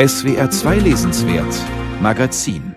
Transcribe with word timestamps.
SWR 0.00 0.48
2 0.48 0.76
Lesenswert 0.78 1.52
Magazin 2.00 2.76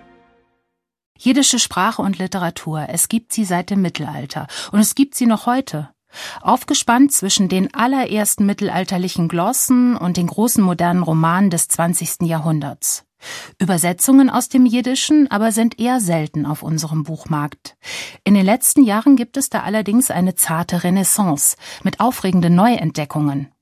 Jiddische 1.16 1.60
Sprache 1.60 2.02
und 2.02 2.18
Literatur, 2.18 2.86
es 2.88 3.06
gibt 3.06 3.32
sie 3.32 3.44
seit 3.44 3.70
dem 3.70 3.80
Mittelalter 3.80 4.48
und 4.72 4.80
es 4.80 4.96
gibt 4.96 5.14
sie 5.14 5.26
noch 5.26 5.46
heute. 5.46 5.90
Aufgespannt 6.40 7.12
zwischen 7.12 7.48
den 7.48 7.72
allerersten 7.74 8.44
mittelalterlichen 8.44 9.28
Glossen 9.28 9.96
und 9.96 10.16
den 10.16 10.26
großen 10.26 10.64
modernen 10.64 11.04
Romanen 11.04 11.50
des 11.50 11.68
20. 11.68 12.22
Jahrhunderts. 12.22 13.04
Übersetzungen 13.60 14.28
aus 14.28 14.48
dem 14.48 14.66
Jiddischen 14.66 15.30
aber 15.30 15.52
sind 15.52 15.78
eher 15.78 16.00
selten 16.00 16.44
auf 16.44 16.64
unserem 16.64 17.04
Buchmarkt. 17.04 17.76
In 18.24 18.34
den 18.34 18.44
letzten 18.44 18.82
Jahren 18.82 19.14
gibt 19.14 19.36
es 19.36 19.48
da 19.48 19.60
allerdings 19.60 20.10
eine 20.10 20.34
zarte 20.34 20.82
Renaissance 20.82 21.56
mit 21.84 22.00
aufregenden 22.00 22.56
Neuentdeckungen. 22.56 23.52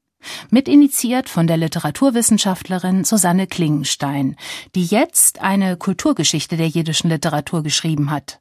Mitinitiiert 0.51 1.29
von 1.29 1.47
der 1.47 1.57
Literaturwissenschaftlerin 1.57 3.05
Susanne 3.05 3.47
Klingenstein, 3.47 4.37
die 4.75 4.85
jetzt 4.85 5.41
eine 5.41 5.77
Kulturgeschichte 5.77 6.57
der 6.57 6.69
jiddischen 6.69 7.11
Literatur 7.11 7.63
geschrieben 7.63 8.11
hat. 8.11 8.41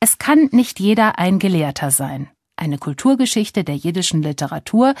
Es 0.00 0.18
kann 0.18 0.48
nicht 0.52 0.80
jeder 0.80 1.18
ein 1.18 1.38
Gelehrter 1.38 1.90
sein. 1.90 2.28
Eine 2.56 2.78
Kulturgeschichte 2.78 3.64
der 3.64 3.76
jiddischen 3.76 4.22
Literatur 4.22 4.94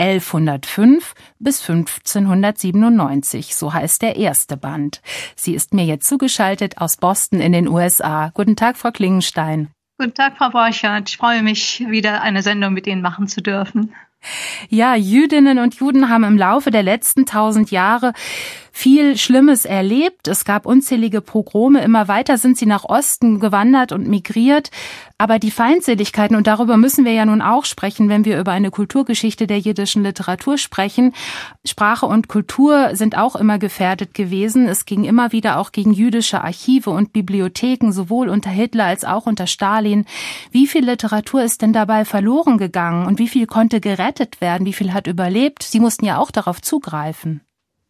1105 0.00 1.14
bis 1.38 1.60
1597, 1.68 3.54
so 3.54 3.72
heißt 3.72 4.00
der 4.02 4.16
erste 4.16 4.56
Band. 4.56 5.02
Sie 5.36 5.54
ist 5.54 5.74
mir 5.74 5.84
jetzt 5.84 6.08
zugeschaltet 6.08 6.78
aus 6.78 6.96
Boston 6.96 7.40
in 7.40 7.52
den 7.52 7.68
USA. 7.68 8.30
Guten 8.34 8.56
Tag, 8.56 8.78
Frau 8.78 8.90
Klingenstein. 8.90 9.68
Guten 9.98 10.14
Tag, 10.14 10.38
Frau 10.38 10.48
Borchert. 10.48 11.10
Ich 11.10 11.18
freue 11.18 11.42
mich, 11.42 11.84
wieder 11.88 12.22
eine 12.22 12.42
Sendung 12.42 12.72
mit 12.72 12.86
Ihnen 12.86 13.02
machen 13.02 13.28
zu 13.28 13.42
dürfen. 13.42 13.92
Ja, 14.68 14.94
Jüdinnen 14.94 15.58
und 15.58 15.76
Juden 15.76 16.08
haben 16.08 16.24
im 16.24 16.36
Laufe 16.36 16.70
der 16.70 16.82
letzten 16.82 17.26
tausend 17.26 17.70
Jahre 17.70 18.12
viel 18.72 19.16
Schlimmes 19.16 19.64
erlebt. 19.64 20.28
Es 20.28 20.44
gab 20.44 20.66
unzählige 20.66 21.20
Pogrome. 21.20 21.82
Immer 21.82 22.08
weiter 22.08 22.38
sind 22.38 22.56
sie 22.56 22.66
nach 22.66 22.84
Osten 22.84 23.40
gewandert 23.40 23.92
und 23.92 24.06
migriert. 24.06 24.70
Aber 25.18 25.38
die 25.38 25.50
Feindseligkeiten, 25.50 26.34
und 26.34 26.46
darüber 26.46 26.78
müssen 26.78 27.04
wir 27.04 27.12
ja 27.12 27.26
nun 27.26 27.42
auch 27.42 27.66
sprechen, 27.66 28.08
wenn 28.08 28.24
wir 28.24 28.40
über 28.40 28.52
eine 28.52 28.70
Kulturgeschichte 28.70 29.46
der 29.46 29.58
jiddischen 29.58 30.02
Literatur 30.02 30.56
sprechen. 30.56 31.12
Sprache 31.66 32.06
und 32.06 32.28
Kultur 32.28 32.96
sind 32.96 33.18
auch 33.18 33.36
immer 33.36 33.58
gefährdet 33.58 34.14
gewesen. 34.14 34.66
Es 34.66 34.86
ging 34.86 35.04
immer 35.04 35.32
wieder 35.32 35.58
auch 35.58 35.72
gegen 35.72 35.92
jüdische 35.92 36.42
Archive 36.42 36.88
und 36.88 37.12
Bibliotheken, 37.12 37.92
sowohl 37.92 38.30
unter 38.30 38.48
Hitler 38.48 38.86
als 38.86 39.04
auch 39.04 39.26
unter 39.26 39.46
Stalin. 39.46 40.06
Wie 40.52 40.66
viel 40.66 40.86
Literatur 40.86 41.42
ist 41.42 41.60
denn 41.60 41.74
dabei 41.74 42.06
verloren 42.06 42.56
gegangen 42.56 43.06
und 43.06 43.18
wie 43.18 43.28
viel 43.28 43.46
konnte 43.46 43.80
gerettet 43.80 44.40
werden? 44.40 44.66
Wie 44.66 44.72
viel 44.72 44.94
hat 44.94 45.06
überlebt? 45.06 45.62
Sie 45.62 45.80
mussten 45.80 46.06
ja 46.06 46.16
auch 46.16 46.30
darauf 46.30 46.62
zugreifen. 46.62 47.42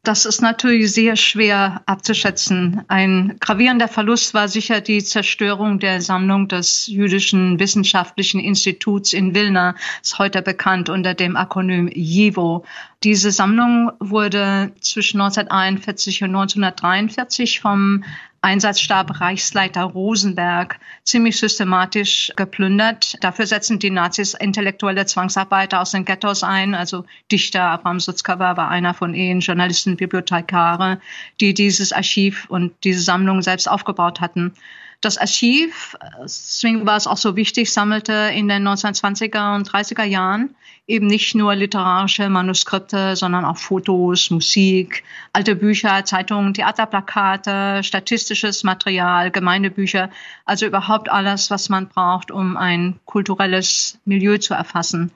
Das 0.02 0.24
ist 0.24 0.40
natürlich 0.40 0.94
sehr 0.94 1.14
schwer 1.14 1.82
abzuschätzen. 1.84 2.82
Ein 2.88 3.36
gravierender 3.38 3.86
Verlust 3.86 4.32
war 4.32 4.48
sicher 4.48 4.80
die 4.80 5.04
Zerstörung 5.04 5.78
der 5.78 6.00
Sammlung 6.00 6.48
des 6.48 6.86
Jüdischen 6.86 7.60
Wissenschaftlichen 7.60 8.40
Instituts 8.40 9.12
in 9.12 9.34
Wilna, 9.34 9.74
ist 10.00 10.18
heute 10.18 10.40
bekannt 10.40 10.88
unter 10.88 11.12
dem 11.12 11.36
Akronym 11.36 11.90
JIVO. 11.92 12.64
Diese 13.02 13.30
Sammlung 13.30 13.92
wurde 14.00 14.72
zwischen 14.80 15.20
1941 15.20 16.22
und 16.22 16.30
1943 16.30 17.60
vom 17.60 18.02
Einsatzstab 18.42 19.20
Reichsleiter 19.20 19.82
Rosenberg 19.82 20.80
ziemlich 21.04 21.38
systematisch 21.38 22.32
geplündert. 22.36 23.16
Dafür 23.20 23.46
setzen 23.46 23.78
die 23.78 23.90
Nazis 23.90 24.32
intellektuelle 24.32 25.04
Zwangsarbeiter 25.04 25.80
aus 25.80 25.90
den 25.90 26.06
Ghettos 26.06 26.42
ein. 26.42 26.74
Also 26.74 27.04
Dichter 27.30 27.62
Abraham 27.62 28.00
Sutzkever 28.00 28.56
war 28.56 28.70
einer 28.70 28.94
von 28.94 29.14
ihnen, 29.14 29.40
Journalisten, 29.40 29.96
Bibliothekare, 29.96 31.00
die 31.40 31.52
dieses 31.52 31.92
Archiv 31.92 32.46
und 32.48 32.72
diese 32.84 33.02
Sammlung 33.02 33.42
selbst 33.42 33.68
aufgebaut 33.68 34.20
hatten. 34.20 34.54
Das 35.02 35.18
Archiv, 35.18 35.96
deswegen 36.22 36.86
war 36.86 36.96
es 36.96 37.06
auch 37.06 37.16
so 37.16 37.36
wichtig, 37.36 37.72
sammelte 37.72 38.12
in 38.34 38.48
den 38.48 38.66
1920er 38.66 39.56
und 39.56 39.70
30er 39.70 40.04
Jahren 40.04 40.54
eben 40.90 41.06
nicht 41.06 41.34
nur 41.34 41.54
literarische 41.54 42.28
Manuskripte, 42.28 43.16
sondern 43.16 43.44
auch 43.44 43.56
Fotos, 43.56 44.30
Musik, 44.30 45.04
alte 45.32 45.54
Bücher, 45.54 46.04
Zeitungen, 46.04 46.52
Theaterplakate, 46.52 47.82
statistisches 47.84 48.64
Material, 48.64 49.30
Gemeindebücher, 49.30 50.10
also 50.44 50.66
überhaupt 50.66 51.08
alles, 51.08 51.50
was 51.50 51.68
man 51.68 51.88
braucht, 51.88 52.30
um 52.30 52.56
ein 52.56 52.98
kulturelles 53.04 53.98
Milieu 54.04 54.38
zu 54.38 54.54
erfassen. 54.54 55.12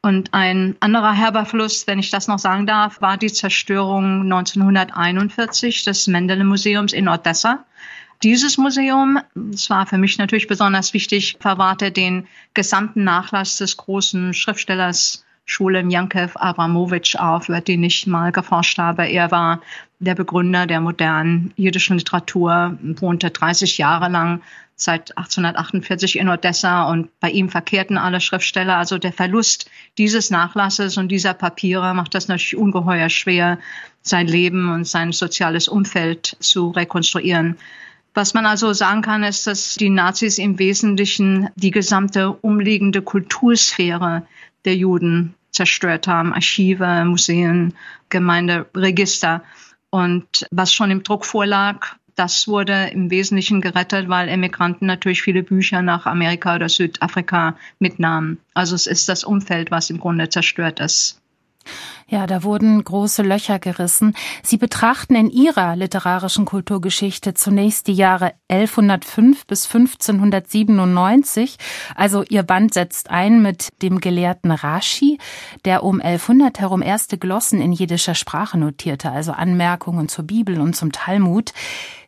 Und 0.00 0.32
ein 0.32 0.76
anderer 0.80 1.12
herber 1.12 1.44
Verlust, 1.44 1.86
wenn 1.86 1.98
ich 1.98 2.10
das 2.10 2.28
noch 2.28 2.38
sagen 2.38 2.66
darf, 2.66 3.00
war 3.00 3.16
die 3.16 3.32
Zerstörung 3.32 4.22
1941 4.22 5.84
des 5.84 6.06
Mendele 6.06 6.44
Museums 6.44 6.92
in 6.92 7.08
Odessa. 7.08 7.64
Dieses 8.22 8.58
Museum, 8.58 9.20
das 9.34 9.70
war 9.70 9.86
für 9.86 9.98
mich 9.98 10.18
natürlich 10.18 10.48
besonders 10.48 10.92
wichtig, 10.92 11.36
verwahrte 11.38 11.92
den 11.92 12.26
gesamten 12.52 13.04
Nachlass 13.04 13.58
des 13.58 13.76
großen 13.76 14.34
Schriftstellers 14.34 15.24
Schulem 15.44 15.88
Jankev 15.88 16.36
Abramowitsch 16.36 17.16
auf, 17.16 17.48
über 17.48 17.60
den 17.60 17.82
ich 17.82 18.06
mal 18.06 18.32
geforscht 18.32 18.78
habe. 18.78 19.06
Er 19.06 19.30
war 19.30 19.62
der 19.98 20.14
Begründer 20.14 20.66
der 20.66 20.80
modernen 20.80 21.54
jüdischen 21.56 21.96
Literatur, 21.96 22.76
wohnte 22.82 23.30
30 23.30 23.78
Jahre 23.78 24.10
lang 24.10 24.42
seit 24.74 25.16
1848 25.16 26.18
in 26.18 26.28
Odessa 26.28 26.90
und 26.90 27.08
bei 27.18 27.30
ihm 27.30 27.48
verkehrten 27.48 27.98
alle 27.98 28.20
Schriftsteller. 28.20 28.76
Also 28.76 28.98
der 28.98 29.12
Verlust 29.12 29.70
dieses 29.96 30.30
Nachlasses 30.30 30.98
und 30.98 31.08
dieser 31.08 31.34
Papiere 31.34 31.94
macht 31.94 32.14
das 32.14 32.28
natürlich 32.28 32.56
ungeheuer 32.56 33.08
schwer, 33.08 33.58
sein 34.02 34.26
Leben 34.26 34.72
und 34.72 34.86
sein 34.86 35.12
soziales 35.12 35.66
Umfeld 35.66 36.36
zu 36.40 36.70
rekonstruieren. 36.70 37.56
Was 38.18 38.34
man 38.34 38.46
also 38.46 38.72
sagen 38.72 39.02
kann, 39.02 39.22
ist, 39.22 39.46
dass 39.46 39.76
die 39.76 39.90
Nazis 39.90 40.38
im 40.38 40.58
Wesentlichen 40.58 41.50
die 41.54 41.70
gesamte 41.70 42.32
umliegende 42.32 43.00
Kultursphäre 43.00 44.26
der 44.64 44.74
Juden 44.74 45.36
zerstört 45.52 46.08
haben. 46.08 46.34
Archive, 46.34 47.04
Museen, 47.04 47.74
Gemeinderegister. 48.08 49.44
Und 49.90 50.48
was 50.50 50.74
schon 50.74 50.90
im 50.90 51.04
Druck 51.04 51.24
vorlag, 51.24 51.94
das 52.16 52.48
wurde 52.48 52.90
im 52.92 53.08
Wesentlichen 53.12 53.60
gerettet, 53.60 54.08
weil 54.08 54.28
Emigranten 54.28 54.86
natürlich 54.86 55.22
viele 55.22 55.44
Bücher 55.44 55.80
nach 55.82 56.06
Amerika 56.06 56.56
oder 56.56 56.68
Südafrika 56.68 57.56
mitnahmen. 57.78 58.38
Also 58.52 58.74
es 58.74 58.88
ist 58.88 59.08
das 59.08 59.22
Umfeld, 59.22 59.70
was 59.70 59.90
im 59.90 60.00
Grunde 60.00 60.28
zerstört 60.28 60.80
ist. 60.80 61.20
Ja, 62.10 62.26
da 62.26 62.42
wurden 62.42 62.82
große 62.82 63.22
Löcher 63.22 63.58
gerissen. 63.58 64.14
Sie 64.42 64.56
betrachten 64.56 65.14
in 65.14 65.28
Ihrer 65.28 65.76
literarischen 65.76 66.46
Kulturgeschichte 66.46 67.34
zunächst 67.34 67.86
die 67.86 67.92
Jahre 67.92 68.32
1105 68.48 69.46
bis 69.46 69.66
1597. 69.66 71.58
Also 71.94 72.22
Ihr 72.22 72.44
Band 72.44 72.72
setzt 72.72 73.10
ein 73.10 73.42
mit 73.42 73.68
dem 73.82 74.00
Gelehrten 74.00 74.50
Rashi, 74.50 75.18
der 75.66 75.82
um 75.82 76.00
1100 76.00 76.60
herum 76.60 76.80
erste 76.80 77.18
Glossen 77.18 77.60
in 77.60 77.72
jiddischer 77.72 78.14
Sprache 78.14 78.56
notierte, 78.56 79.10
also 79.10 79.32
Anmerkungen 79.32 80.08
zur 80.08 80.24
Bibel 80.24 80.60
und 80.60 80.74
zum 80.74 80.92
Talmud. 80.92 81.52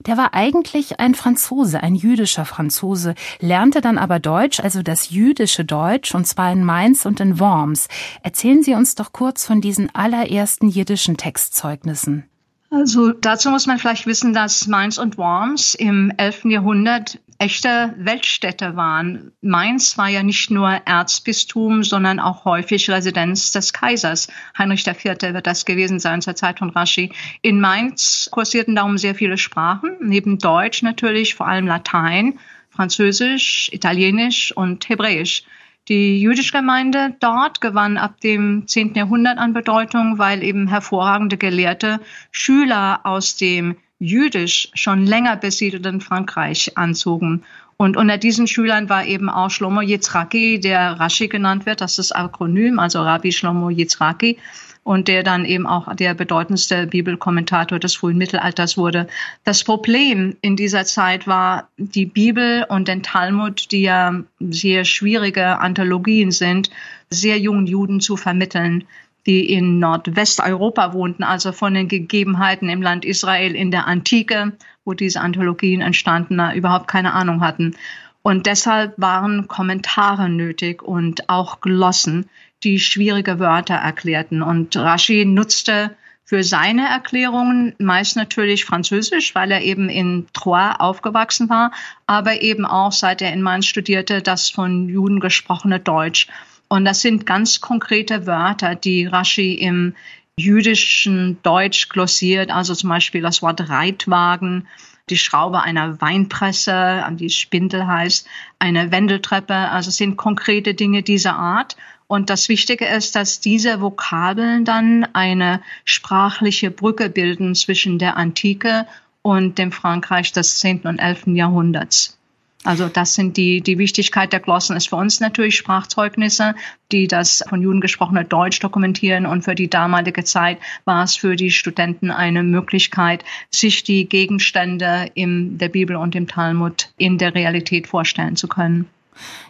Der 0.06 0.16
war 0.16 0.32
eigentlich 0.32 0.98
ein 0.98 1.14
Franzose, 1.14 1.82
ein 1.82 1.94
jüdischer 1.94 2.46
Franzose, 2.46 3.14
lernte 3.38 3.82
dann 3.82 3.98
aber 3.98 4.18
Deutsch, 4.18 4.58
also 4.60 4.82
das 4.82 5.10
jüdische 5.10 5.64
Deutsch, 5.64 6.14
und 6.14 6.26
zwar 6.26 6.50
in 6.52 6.64
Mainz 6.64 7.04
und 7.04 7.20
in 7.20 7.38
Worms. 7.38 7.88
Erzählen 8.22 8.62
Sie 8.62 8.74
uns 8.74 8.94
doch 8.94 9.12
kurz 9.12 9.44
von 9.44 9.60
diesen 9.60 9.94
allerersten 9.94 10.68
jiddischen 10.68 11.18
Textzeugnissen. 11.18 12.24
Also 12.70 13.12
dazu 13.12 13.50
muss 13.50 13.66
man 13.66 13.78
vielleicht 13.78 14.06
wissen, 14.06 14.32
dass 14.32 14.66
Mainz 14.68 14.96
und 14.96 15.18
Worms 15.18 15.74
im 15.74 16.12
11. 16.16 16.44
Jahrhundert 16.46 17.18
echte 17.40 17.94
Weltstädte 17.96 18.76
waren. 18.76 19.32
Mainz 19.40 19.96
war 19.96 20.08
ja 20.08 20.22
nicht 20.22 20.50
nur 20.50 20.68
Erzbistum, 20.68 21.82
sondern 21.82 22.20
auch 22.20 22.44
häufig 22.44 22.90
Residenz 22.90 23.50
des 23.52 23.72
Kaisers. 23.72 24.28
Heinrich 24.56 24.86
IV. 24.86 25.04
wird 25.04 25.46
das 25.46 25.64
gewesen 25.64 25.98
sein 25.98 26.20
zur 26.20 26.36
Zeit 26.36 26.58
von 26.58 26.68
Rashi. 26.68 27.12
In 27.40 27.60
Mainz 27.60 28.28
kursierten 28.30 28.76
darum 28.76 28.98
sehr 28.98 29.14
viele 29.14 29.38
Sprachen, 29.38 29.96
neben 30.02 30.38
Deutsch 30.38 30.82
natürlich 30.82 31.34
vor 31.34 31.48
allem 31.48 31.66
Latein, 31.66 32.38
Französisch, 32.68 33.70
Italienisch 33.72 34.54
und 34.54 34.86
Hebräisch. 34.88 35.44
Die 35.88 36.20
jüdische 36.20 36.52
Gemeinde 36.52 37.16
dort 37.20 37.62
gewann 37.62 37.96
ab 37.96 38.20
dem 38.20 38.68
10. 38.68 38.94
Jahrhundert 38.94 39.38
an 39.38 39.54
Bedeutung, 39.54 40.18
weil 40.18 40.42
eben 40.42 40.68
hervorragende 40.68 41.38
Gelehrte 41.38 42.00
Schüler 42.32 43.00
aus 43.04 43.36
dem 43.36 43.76
jüdisch 44.00 44.70
schon 44.74 45.06
länger 45.06 45.36
besiedelten 45.36 46.00
Frankreich 46.00 46.76
anzogen. 46.76 47.44
Und 47.76 47.96
unter 47.96 48.18
diesen 48.18 48.46
Schülern 48.46 48.88
war 48.88 49.06
eben 49.06 49.30
auch 49.30 49.50
Shlomo 49.50 49.80
Yitzhaki, 49.80 50.58
der 50.58 50.98
Rashi 50.98 51.28
genannt 51.28 51.64
wird, 51.64 51.80
das 51.80 51.98
ist 51.98 52.14
Akronym, 52.14 52.78
also 52.78 53.00
Rabbi 53.00 53.32
Shlomo 53.32 53.70
Yitzhaki 53.70 54.38
und 54.82 55.08
der 55.08 55.22
dann 55.22 55.44
eben 55.44 55.66
auch 55.66 55.94
der 55.94 56.14
bedeutendste 56.14 56.86
Bibelkommentator 56.86 57.78
des 57.78 57.94
frühen 57.94 58.18
Mittelalters 58.18 58.76
wurde. 58.76 59.06
Das 59.44 59.62
Problem 59.62 60.36
in 60.40 60.56
dieser 60.56 60.84
Zeit 60.84 61.26
war 61.26 61.68
die 61.76 62.06
Bibel 62.06 62.64
und 62.68 62.88
den 62.88 63.02
Talmud, 63.02 63.70
die 63.72 63.82
ja 63.82 64.22
sehr 64.40 64.84
schwierige 64.84 65.58
Anthologien 65.58 66.30
sind, 66.30 66.70
sehr 67.10 67.38
jungen 67.38 67.66
Juden 67.66 68.00
zu 68.00 68.16
vermitteln. 68.16 68.84
Die 69.26 69.52
in 69.52 69.78
Nordwesteuropa 69.78 70.92
wohnten, 70.92 71.22
also 71.22 71.52
von 71.52 71.74
den 71.74 71.88
Gegebenheiten 71.88 72.68
im 72.68 72.82
Land 72.82 73.04
Israel 73.04 73.54
in 73.54 73.70
der 73.70 73.86
Antike, 73.86 74.52
wo 74.84 74.94
diese 74.94 75.20
Anthologien 75.20 75.80
entstanden, 75.80 76.40
überhaupt 76.54 76.88
keine 76.88 77.12
Ahnung 77.12 77.40
hatten. 77.42 77.76
Und 78.22 78.46
deshalb 78.46 78.94
waren 78.96 79.48
Kommentare 79.48 80.28
nötig 80.28 80.82
und 80.82 81.28
auch 81.28 81.60
Glossen, 81.60 82.28
die 82.62 82.78
schwierige 82.78 83.38
Wörter 83.38 83.76
erklärten. 83.76 84.42
Und 84.42 84.76
Rashi 84.76 85.24
nutzte 85.24 85.96
für 86.30 86.44
seine 86.44 86.86
Erklärungen 86.88 87.74
meist 87.78 88.16
natürlich 88.16 88.64
Französisch, 88.64 89.34
weil 89.34 89.50
er 89.50 89.62
eben 89.62 89.88
in 89.88 90.28
Troyes 90.32 90.76
aufgewachsen 90.78 91.48
war, 91.48 91.72
aber 92.06 92.42
eben 92.42 92.64
auch, 92.66 92.92
seit 92.92 93.20
er 93.20 93.32
in 93.32 93.42
Mainz 93.42 93.66
studierte, 93.66 94.22
das 94.22 94.48
von 94.48 94.88
Juden 94.88 95.18
gesprochene 95.18 95.80
Deutsch. 95.80 96.28
Und 96.72 96.84
das 96.84 97.00
sind 97.00 97.26
ganz 97.26 97.60
konkrete 97.60 98.28
Wörter, 98.28 98.76
die 98.76 99.04
Rashi 99.04 99.54
im 99.54 99.96
jüdischen 100.36 101.42
Deutsch 101.42 101.88
glossiert, 101.88 102.52
also 102.52 102.76
zum 102.76 102.90
Beispiel 102.90 103.22
das 103.22 103.42
Wort 103.42 103.68
Reitwagen, 103.68 104.68
die 105.08 105.18
Schraube 105.18 105.62
einer 105.62 106.00
Weinpresse, 106.00 107.04
die 107.10 107.28
Spindel 107.28 107.88
heißt, 107.88 108.24
eine 108.60 108.92
Wendeltreppe. 108.92 109.52
Also 109.52 109.88
es 109.88 109.96
sind 109.96 110.16
konkrete 110.16 110.74
Dinge 110.74 111.02
dieser 111.02 111.34
Art. 111.34 111.76
Und 112.06 112.30
das 112.30 112.48
Wichtige 112.48 112.86
ist, 112.86 113.16
dass 113.16 113.40
diese 113.40 113.80
Vokabeln 113.80 114.64
dann 114.64 115.08
eine 115.12 115.62
sprachliche 115.84 116.70
Brücke 116.70 117.10
bilden 117.10 117.56
zwischen 117.56 117.98
der 117.98 118.16
Antike 118.16 118.86
und 119.22 119.58
dem 119.58 119.72
Frankreich 119.72 120.30
des 120.30 120.60
10. 120.60 120.82
und 120.82 121.00
11. 121.00 121.26
Jahrhunderts. 121.34 122.19
Also 122.62 122.88
das 122.88 123.14
sind 123.14 123.38
die, 123.38 123.62
die 123.62 123.78
Wichtigkeit 123.78 124.32
der 124.32 124.40
Glossen 124.40 124.76
ist 124.76 124.90
für 124.90 124.96
uns 124.96 125.20
natürlich 125.20 125.56
Sprachzeugnisse, 125.56 126.54
die 126.92 127.08
das 127.08 127.42
von 127.48 127.62
Juden 127.62 127.80
gesprochene 127.80 128.24
Deutsch 128.24 128.60
dokumentieren 128.60 129.24
und 129.24 129.42
für 129.42 129.54
die 129.54 129.70
damalige 129.70 130.24
Zeit 130.24 130.58
war 130.84 131.02
es 131.02 131.16
für 131.16 131.36
die 131.36 131.50
Studenten 131.50 132.10
eine 132.10 132.42
Möglichkeit, 132.42 133.24
sich 133.50 133.82
die 133.82 134.06
Gegenstände 134.06 135.10
in 135.14 135.56
der 135.56 135.70
Bibel 135.70 135.96
und 135.96 136.14
im 136.14 136.28
Talmud 136.28 136.92
in 136.98 137.16
der 137.16 137.34
Realität 137.34 137.86
vorstellen 137.86 138.36
zu 138.36 138.46
können. 138.46 138.86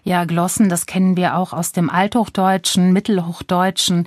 Ja, 0.02 0.24
Glossen, 0.24 0.68
das 0.68 0.86
kennen 0.86 1.16
wir 1.16 1.36
auch 1.36 1.52
aus 1.52 1.72
dem 1.72 1.90
Althochdeutschen, 1.90 2.92
Mittelhochdeutschen. 2.92 4.06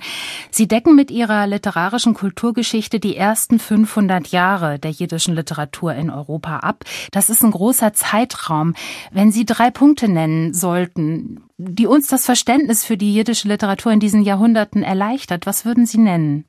Sie 0.50 0.68
decken 0.68 0.94
mit 0.94 1.10
ihrer 1.10 1.46
literarischen 1.46 2.14
Kulturgeschichte 2.14 3.00
die 3.00 3.16
ersten 3.16 3.58
500 3.58 4.28
Jahre 4.28 4.78
der 4.78 4.90
jiddischen 4.90 5.34
Literatur 5.34 5.94
in 5.94 6.10
Europa 6.10 6.58
ab. 6.58 6.84
Das 7.12 7.30
ist 7.30 7.42
ein 7.42 7.50
großer 7.50 7.92
Zeitraum. 7.92 8.74
Wenn 9.12 9.32
Sie 9.32 9.44
drei 9.44 9.70
Punkte 9.70 10.08
nennen 10.08 10.54
sollten, 10.54 11.44
die 11.56 11.86
uns 11.86 12.08
das 12.08 12.24
Verständnis 12.24 12.84
für 12.84 12.96
die 12.96 13.14
jiddische 13.14 13.48
Literatur 13.48 13.92
in 13.92 14.00
diesen 14.00 14.22
Jahrhunderten 14.22 14.82
erleichtert, 14.82 15.46
was 15.46 15.64
würden 15.64 15.86
Sie 15.86 15.98
nennen? 15.98 16.44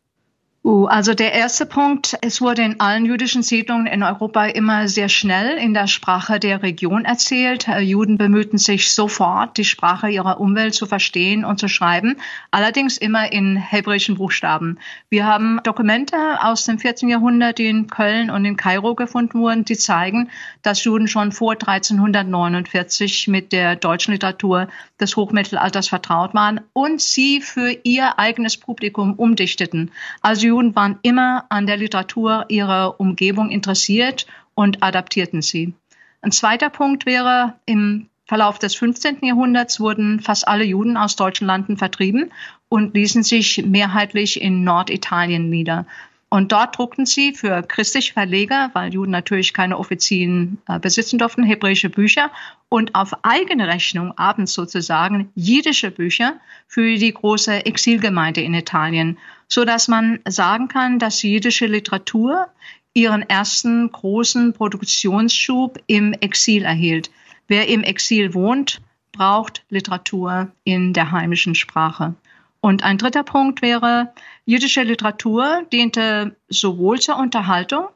Uh, 0.66 0.88
also 0.88 1.14
der 1.14 1.34
erste 1.34 1.68
Punkt, 1.68 2.18
es 2.22 2.42
wurde 2.42 2.64
in 2.64 2.80
allen 2.80 3.06
jüdischen 3.06 3.44
Siedlungen 3.44 3.86
in 3.86 4.02
Europa 4.02 4.46
immer 4.46 4.88
sehr 4.88 5.10
schnell 5.10 5.60
in 5.60 5.76
der 5.76 5.86
Sprache 5.86 6.40
der 6.40 6.64
Region 6.64 7.06
erzählt. 7.06 7.68
Äh, 7.68 7.82
Juden 7.82 8.18
bemühten 8.18 8.58
sich 8.58 8.92
sofort, 8.92 9.60
die 9.60 9.64
Sprache 9.64 10.10
ihrer 10.10 10.40
Umwelt 10.40 10.74
zu 10.74 10.88
verstehen 10.88 11.46
und 11.46 11.60
zu 11.60 11.68
schreiben, 11.68 12.18
allerdings 12.50 12.98
immer 12.98 13.32
in 13.32 13.58
hebräischen 13.58 14.16
Buchstaben. 14.16 14.80
Wir 15.08 15.28
haben 15.28 15.60
Dokumente 15.64 16.18
aus 16.42 16.66
dem 16.66 16.80
14. 16.80 17.10
Jahrhundert, 17.10 17.60
die 17.60 17.68
in 17.68 17.86
Köln 17.86 18.32
und 18.32 18.44
in 18.44 18.58
Kairo 18.58 18.96
gefunden 18.96 19.38
wurden, 19.38 19.66
die 19.66 19.78
zeigen, 19.78 20.32
dass 20.64 20.84
Juden 20.84 21.08
schon 21.08 21.32
vor 21.32 21.52
1349 21.52 23.28
mit 23.28 23.52
der 23.52 23.76
deutschen 23.76 24.14
Literatur 24.14 24.68
des 25.00 25.16
Hochmittelalters 25.16 25.90
vertraut 25.90 26.34
waren 26.34 26.62
und 26.74 27.02
sie 27.02 27.42
für 27.42 27.78
ihr 27.84 28.18
eigenes 28.18 28.58
Publikum 28.58 29.14
umdichteten. 29.14 29.92
Also 30.24 30.55
Juden 30.56 30.74
waren 30.74 31.00
immer 31.02 31.46
an 31.50 31.68
der 31.68 31.76
Literatur 31.76 32.46
ihrer 32.48 32.98
Umgebung 33.02 33.50
interessiert 33.50 34.26
und 34.54 34.82
adaptierten 34.82 35.42
sie. 35.42 35.74
Ein 36.22 36.32
zweiter 36.32 36.70
Punkt 36.70 37.06
wäre, 37.06 37.56
im 37.66 38.08
Verlauf 38.26 38.58
des 38.58 38.74
15. 38.76 39.18
Jahrhunderts 39.24 39.82
wurden 39.82 40.22
fast 40.22 40.48
alle 40.48 40.64
Juden 40.64 40.96
aus 40.96 41.18
deutschen 41.18 41.46
Landen 41.46 41.76
vertrieben 41.76 42.32
und 42.70 42.96
ließen 42.96 43.22
sich 43.24 43.66
mehrheitlich 43.66 44.42
in 44.42 44.64
Norditalien 44.64 45.50
nieder. 45.50 45.86
Und 46.30 46.54
dort 46.54 46.78
druckten 46.78 47.06
sie 47.06 47.34
für 47.34 47.62
christliche 47.62 48.14
Verleger, 48.14 48.70
weil 48.72 48.94
Juden 48.94 49.12
natürlich 49.12 49.54
keine 49.54 49.78
Offizien 49.78 50.58
äh, 50.70 50.80
besitzen 50.80 51.20
durften, 51.20 51.44
hebräische 51.44 51.90
Bücher 51.90 52.32
und 52.76 52.94
auf 52.94 53.14
eigene 53.24 53.68
Rechnung 53.68 54.18
abends 54.18 54.54
sozusagen 54.54 55.32
jiddische 55.34 55.92
Bücher 55.92 56.40
für 56.68 56.98
die 56.98 57.14
große 57.14 57.66
Exilgemeinde 57.66 58.42
in 58.42 58.54
Italien 58.54 59.18
so 59.48 59.66
dass 59.66 59.88
man 59.88 60.20
sagen 60.28 60.68
kann, 60.68 61.00
dass 61.00 61.24
jüdische 61.24 61.68
Literatur 61.68 62.48
ihren 62.94 63.22
ersten 63.24 63.92
großen 63.92 64.54
Produktionsschub 64.54 65.80
im 65.88 66.14
Exil 66.14 66.64
erhielt. 66.64 67.12
Wer 67.48 67.68
im 67.68 67.84
Exil 67.84 68.34
wohnt, 68.34 68.82
braucht 69.12 69.64
Literatur 69.70 70.52
in 70.64 70.94
der 70.94 71.12
heimischen 71.12 71.56
Sprache. 71.56 72.16
Und 72.62 72.84
ein 72.84 72.98
dritter 72.98 73.24
Punkt 73.24 73.62
wäre, 73.62 74.14
jüdische 74.46 74.82
Literatur 74.82 75.64
diente 75.72 76.36
sowohl 76.50 77.00
zur 77.00 77.18
Unterhaltung 77.18 77.88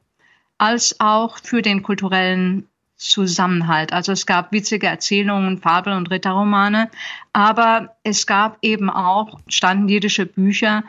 als 0.58 1.00
auch 1.00 1.40
für 1.40 1.62
den 1.62 1.82
kulturellen 1.82 2.68
Zusammenhalt. 3.00 3.94
Also 3.94 4.12
es 4.12 4.26
gab 4.26 4.52
witzige 4.52 4.88
Erzählungen, 4.88 5.58
Fabel- 5.58 5.94
und 5.94 6.12
Ritterromane, 6.12 6.92
aber 7.32 7.96
es 8.04 8.28
gab 8.28 8.58
eben 8.62 8.90
auch 8.90 9.40
standjüdische 9.48 10.26
Bücher, 10.26 10.84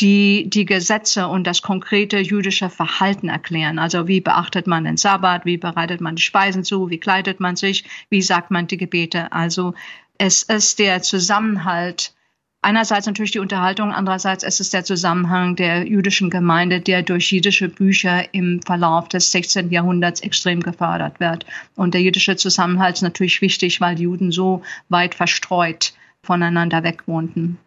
die 0.00 0.48
die 0.48 0.64
Gesetze 0.64 1.26
und 1.26 1.48
das 1.48 1.60
konkrete 1.60 2.18
jüdische 2.18 2.70
Verhalten 2.70 3.28
erklären. 3.28 3.80
Also 3.80 4.06
wie 4.06 4.20
beachtet 4.20 4.68
man 4.68 4.84
den 4.84 4.96
Sabbat, 4.96 5.44
wie 5.44 5.56
bereitet 5.56 6.00
man 6.00 6.14
die 6.14 6.22
Speisen 6.22 6.62
zu, 6.62 6.90
wie 6.90 6.98
kleidet 6.98 7.40
man 7.40 7.56
sich, 7.56 7.84
wie 8.08 8.22
sagt 8.22 8.52
man 8.52 8.68
die 8.68 8.76
Gebete. 8.76 9.32
Also 9.32 9.74
es 10.16 10.44
ist 10.44 10.78
der 10.78 11.02
Zusammenhalt, 11.02 12.14
einerseits 12.62 13.06
natürlich 13.06 13.32
die 13.32 13.38
Unterhaltung, 13.38 13.92
andererseits 13.92 14.44
ist 14.44 14.60
es 14.60 14.70
der 14.70 14.84
Zusammenhang 14.84 15.56
der 15.56 15.86
jüdischen 15.86 16.30
Gemeinde, 16.30 16.80
der 16.80 17.02
durch 17.02 17.32
jüdische 17.32 17.68
Bücher 17.68 18.32
im 18.34 18.60
Verlauf 18.62 19.08
des 19.08 19.30
16. 19.30 19.70
Jahrhunderts 19.70 20.20
extrem 20.20 20.60
gefördert 20.60 21.20
wird. 21.20 21.46
Und 21.76 21.94
der 21.94 22.02
jüdische 22.02 22.36
Zusammenhalt 22.36 22.96
ist 22.96 23.02
natürlich 23.02 23.40
wichtig, 23.40 23.80
weil 23.80 24.00
Juden 24.00 24.32
so 24.32 24.62
weit 24.88 25.14
verstreut 25.14 25.92
voneinander 26.22 26.82
weg 26.82 27.04
wohnten. 27.06 27.58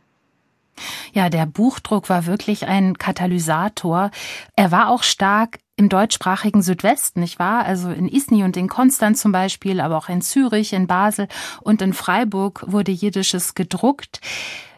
Ja, 1.13 1.29
der 1.29 1.45
Buchdruck 1.45 2.09
war 2.09 2.25
wirklich 2.25 2.67
ein 2.67 2.97
Katalysator. 2.97 4.11
Er 4.55 4.71
war 4.71 4.89
auch 4.89 5.03
stark 5.03 5.59
im 5.75 5.89
deutschsprachigen 5.89 6.61
Südwesten, 6.61 7.19
nicht 7.21 7.39
wahr? 7.39 7.65
Also 7.65 7.89
in 7.89 8.07
Isny 8.07 8.43
und 8.43 8.55
in 8.55 8.67
Konstanz 8.67 9.21
zum 9.21 9.31
Beispiel, 9.31 9.79
aber 9.81 9.97
auch 9.97 10.09
in 10.09 10.21
Zürich, 10.21 10.73
in 10.73 10.87
Basel 10.87 11.27
und 11.61 11.81
in 11.81 11.93
Freiburg 11.93 12.63
wurde 12.67 12.91
Jiddisches 12.91 13.55
gedruckt. 13.55 14.21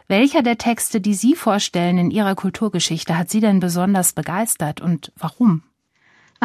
Welcher 0.06 0.42
der 0.42 0.58
Texte, 0.58 1.00
die 1.00 1.14
Sie 1.14 1.34
vorstellen 1.34 1.96
in 1.96 2.10
Ihrer 2.10 2.34
Kulturgeschichte, 2.34 3.16
hat 3.16 3.30
Sie 3.30 3.40
denn 3.40 3.60
besonders 3.60 4.12
begeistert 4.12 4.82
und 4.82 5.12
warum? 5.16 5.62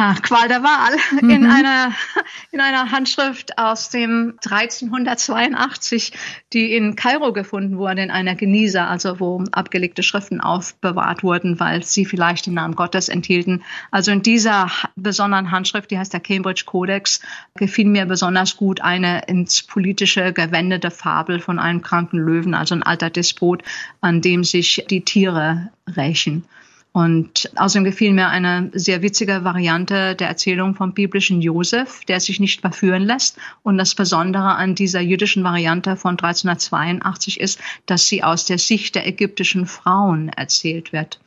Ah, 0.02 0.14
Qual 0.14 0.48
der 0.48 0.62
Wahl 0.62 0.96
mhm. 1.20 1.28
in 1.28 1.46
einer 1.46 1.92
in 2.52 2.60
einer 2.60 2.90
Handschrift 2.90 3.58
aus 3.58 3.90
dem 3.90 4.38
1382, 4.42 6.12
die 6.54 6.74
in 6.74 6.96
Kairo 6.96 7.34
gefunden 7.34 7.76
wurde, 7.76 8.00
in 8.00 8.10
einer 8.10 8.34
Genießer, 8.34 8.88
also 8.88 9.20
wo 9.20 9.44
abgelegte 9.52 10.02
Schriften 10.02 10.40
aufbewahrt 10.40 11.22
wurden, 11.22 11.60
weil 11.60 11.82
sie 11.82 12.06
vielleicht 12.06 12.46
den 12.46 12.54
Namen 12.54 12.76
Gottes 12.76 13.10
enthielten. 13.10 13.62
Also 13.90 14.10
in 14.10 14.22
dieser 14.22 14.70
besonderen 14.96 15.50
Handschrift, 15.50 15.90
die 15.90 15.98
heißt 15.98 16.14
der 16.14 16.20
Cambridge 16.20 16.62
Codex, 16.64 17.20
gefiel 17.56 17.84
mir 17.84 18.06
besonders 18.06 18.56
gut 18.56 18.80
eine 18.80 19.24
ins 19.26 19.60
politische 19.60 20.32
gewendete 20.32 20.90
Fabel 20.90 21.40
von 21.40 21.58
einem 21.58 21.82
kranken 21.82 22.16
Löwen, 22.16 22.54
also 22.54 22.74
ein 22.74 22.82
alter 22.82 23.10
Despot, 23.10 23.62
an 24.00 24.22
dem 24.22 24.44
sich 24.44 24.86
die 24.88 25.02
Tiere 25.02 25.68
rächen. 25.94 26.46
Und 26.92 27.50
außerdem 27.54 27.84
gefiel 27.84 28.12
mir 28.12 28.28
eine 28.28 28.70
sehr 28.74 29.00
witzige 29.00 29.44
Variante 29.44 30.16
der 30.16 30.26
Erzählung 30.26 30.74
vom 30.74 30.92
biblischen 30.92 31.40
Josef, 31.40 32.04
der 32.06 32.18
sich 32.18 32.40
nicht 32.40 32.62
verführen 32.62 33.04
lässt. 33.04 33.38
Und 33.62 33.78
das 33.78 33.94
Besondere 33.94 34.56
an 34.56 34.74
dieser 34.74 35.00
jüdischen 35.00 35.44
Variante 35.44 35.96
von 35.96 36.12
1382 36.12 37.38
ist, 37.40 37.60
dass 37.86 38.08
sie 38.08 38.24
aus 38.24 38.44
der 38.44 38.58
Sicht 38.58 38.96
der 38.96 39.06
ägyptischen 39.06 39.66
Frauen 39.66 40.30
erzählt 40.30 40.92
wird. 40.92 41.20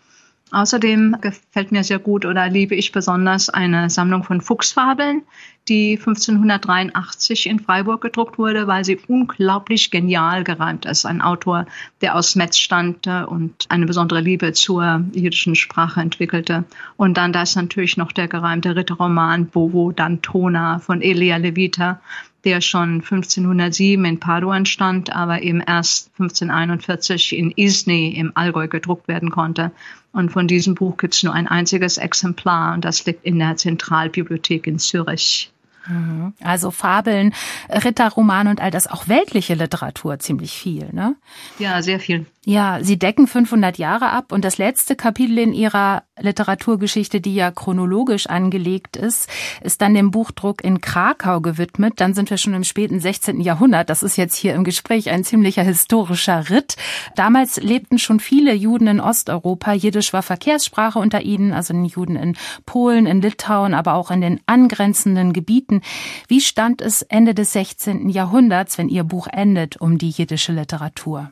Außerdem 0.51 1.17
gefällt 1.20 1.72
mir 1.72 1.84
sehr 1.84 1.98
gut 1.98 2.25
oder 2.25 2.48
liebe 2.50 2.75
ich 2.75 2.91
besonders 2.91 3.50
eine 3.50 3.89
Sammlung 3.89 4.24
von 4.24 4.39
Fuchsfabeln, 4.39 5.24
die 5.70 5.98
1583 5.98 7.48
in 7.48 7.60
Freiburg 7.60 8.01
gedruckt 8.01 8.38
wurde, 8.38 8.67
weil 8.67 8.84
sie 8.84 9.00
unglaublich 9.08 9.91
genial 9.91 10.43
gereimt 10.43 10.86
ist. 10.86 11.05
Ein 11.05 11.22
Autor, 11.22 11.65
der 12.01 12.15
aus 12.15 12.36
Metz 12.36 12.58
stammte 12.58 13.27
und 13.27 13.65
eine 13.70 13.86
besondere 13.86 14.20
Liebe 14.20 14.51
zur 14.53 15.05
jüdischen 15.13 15.55
Sprache 15.55 16.01
entwickelte. 16.01 16.65
Und 16.98 17.17
dann 17.17 17.32
da 17.32 17.43
ist 17.43 17.55
natürlich 17.55 17.96
noch 17.96 18.12
der 18.12 18.27
gereimte 18.27 18.75
Ritterroman 18.75 19.48
Bovo 19.48 19.91
Dantona 19.91 20.79
von 20.79 21.01
Elia 21.01 21.38
Levita, 21.38 22.01
der 22.43 22.60
schon 22.60 22.96
1507 22.96 24.03
in 24.03 24.20
Padua 24.20 24.58
entstand, 24.58 25.15
aber 25.15 25.41
eben 25.43 25.62
erst 25.62 26.12
1541 26.20 27.38
in 27.38 27.51
Isny 27.51 28.10
im 28.17 28.34
Allgäu 28.36 28.67
gedruckt 28.67 29.08
werden 29.08 29.32
konnte. 29.32 29.72
Und 30.12 30.32
von 30.32 30.48
diesem 30.48 30.75
Buch 30.75 30.98
gibt 30.98 31.15
es 31.15 31.24
nur 31.24 31.34
ein 31.34 31.48
einziges 31.48 31.98
Exemplar 31.98 32.74
und 32.74 32.84
das 32.84 33.05
liegt 33.05 33.24
in 33.25 33.39
der 33.39 33.55
Zentralbibliothek 33.55 34.67
in 34.67 34.77
Zürich. 34.77 35.51
Mhm. 35.88 36.34
Also 36.42 36.72
Fabeln, 36.72 37.34
Ritterroman 37.70 38.48
und 38.48 38.62
all 38.62 38.72
das, 38.72 38.88
auch 38.88 39.08
weltliche 39.08 39.54
Literatur 39.54 40.20
ziemlich 40.20 40.54
viel, 40.54 40.90
ne? 40.94 41.16
Ja, 41.60 41.82
sehr 41.82 42.00
viel. 42.00 42.25
Ja, 42.46 42.80
Sie 42.82 43.00
decken 43.00 43.26
500 43.26 43.78
Jahre 43.78 44.10
ab 44.10 44.34
und 44.34 44.44
das 44.44 44.58
letzte 44.58 44.98
Kapitel 44.98 45.38
in 45.38 45.54
Ihrer 45.54 46.04
Literaturgeschichte, 46.20 47.22
die 47.22 47.36
ja 47.36 47.52
chronologisch 47.52 48.28
angelegt 48.28 48.98
ist, 48.98 49.30
ist 49.62 49.82
dann 49.82 49.94
dem 49.94 50.12
Buchdruck 50.12 50.62
in 50.62 50.82
Krakau 50.82 51.40
gewidmet. 51.40 52.02
Dann 52.02 52.14
sind 52.14 52.30
wir 52.30 52.38
schon 52.38 52.54
im 52.54 52.66
späten 52.66 53.00
16. 53.00 53.40
Jahrhundert. 53.40 53.90
Das 53.90 54.04
ist 54.04 54.18
jetzt 54.18 54.36
hier 54.36 54.56
im 54.56 54.66
Gespräch 54.66 55.10
ein 55.10 55.24
ziemlicher 55.24 55.64
historischer 55.64 56.50
Ritt. 56.50 56.76
Damals 57.16 57.62
lebten 57.62 57.98
schon 57.98 58.20
viele 58.20 58.54
Juden 58.54 58.88
in 58.88 59.00
Osteuropa. 59.00 59.72
Jiddisch 59.72 60.12
war 60.12 60.22
Verkehrssprache 60.22 61.00
unter 61.00 61.22
ihnen, 61.22 61.54
also 61.54 61.74
den 61.74 61.86
Juden 61.86 62.18
in 62.18 62.36
Polen, 62.66 63.06
in 63.06 63.22
Litauen, 63.22 63.74
aber 63.74 63.94
auch 63.94 64.12
in 64.12 64.20
den 64.20 64.42
angrenzenden 64.48 65.32
Gebieten. 65.32 65.80
Wie 66.28 66.42
stand 66.42 66.82
es 66.82 67.04
Ende 67.04 67.34
des 67.34 67.54
16. 67.54 68.10
Jahrhunderts, 68.10 68.78
wenn 68.78 68.90
Ihr 68.90 69.06
Buch 69.06 69.28
endet, 69.32 69.80
um 69.80 69.98
die 69.98 70.10
jiddische 70.10 70.52
Literatur? 70.52 71.32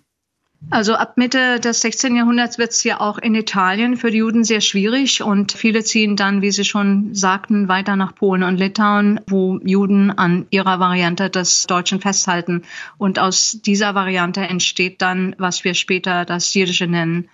Also 0.69 0.93
ab 0.93 1.17
Mitte 1.17 1.59
des 1.59 1.81
16. 1.81 2.15
Jahrhunderts 2.15 2.57
wird 2.57 2.71
es 2.71 2.83
ja 2.83 2.99
auch 2.99 3.17
in 3.17 3.33
Italien 3.35 3.97
für 3.97 4.11
die 4.11 4.19
Juden 4.19 4.43
sehr 4.43 4.61
schwierig 4.61 5.23
und 5.23 5.51
viele 5.51 5.83
ziehen 5.83 6.15
dann, 6.15 6.41
wie 6.41 6.51
Sie 6.51 6.63
schon 6.63 7.15
sagten, 7.15 7.67
weiter 7.67 7.95
nach 7.95 8.13
Polen 8.13 8.43
und 8.43 8.57
Litauen, 8.57 9.19
wo 9.27 9.59
Juden 9.63 10.11
an 10.11 10.45
ihrer 10.51 10.79
Variante 10.79 11.29
des 11.29 11.65
Deutschen 11.65 11.99
festhalten. 11.99 12.61
Und 12.97 13.17
aus 13.17 13.57
dieser 13.65 13.95
Variante 13.95 14.41
entsteht 14.41 15.01
dann, 15.01 15.35
was 15.39 15.63
wir 15.63 15.73
später 15.73 16.25
das 16.25 16.53
Jiddische 16.53 16.87
nennen. 16.87 17.27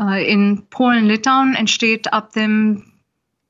Äh, 0.00 0.30
in 0.32 0.66
Polen-Litauen 0.70 1.54
entsteht 1.54 2.12
ab 2.12 2.32
dem 2.32 2.93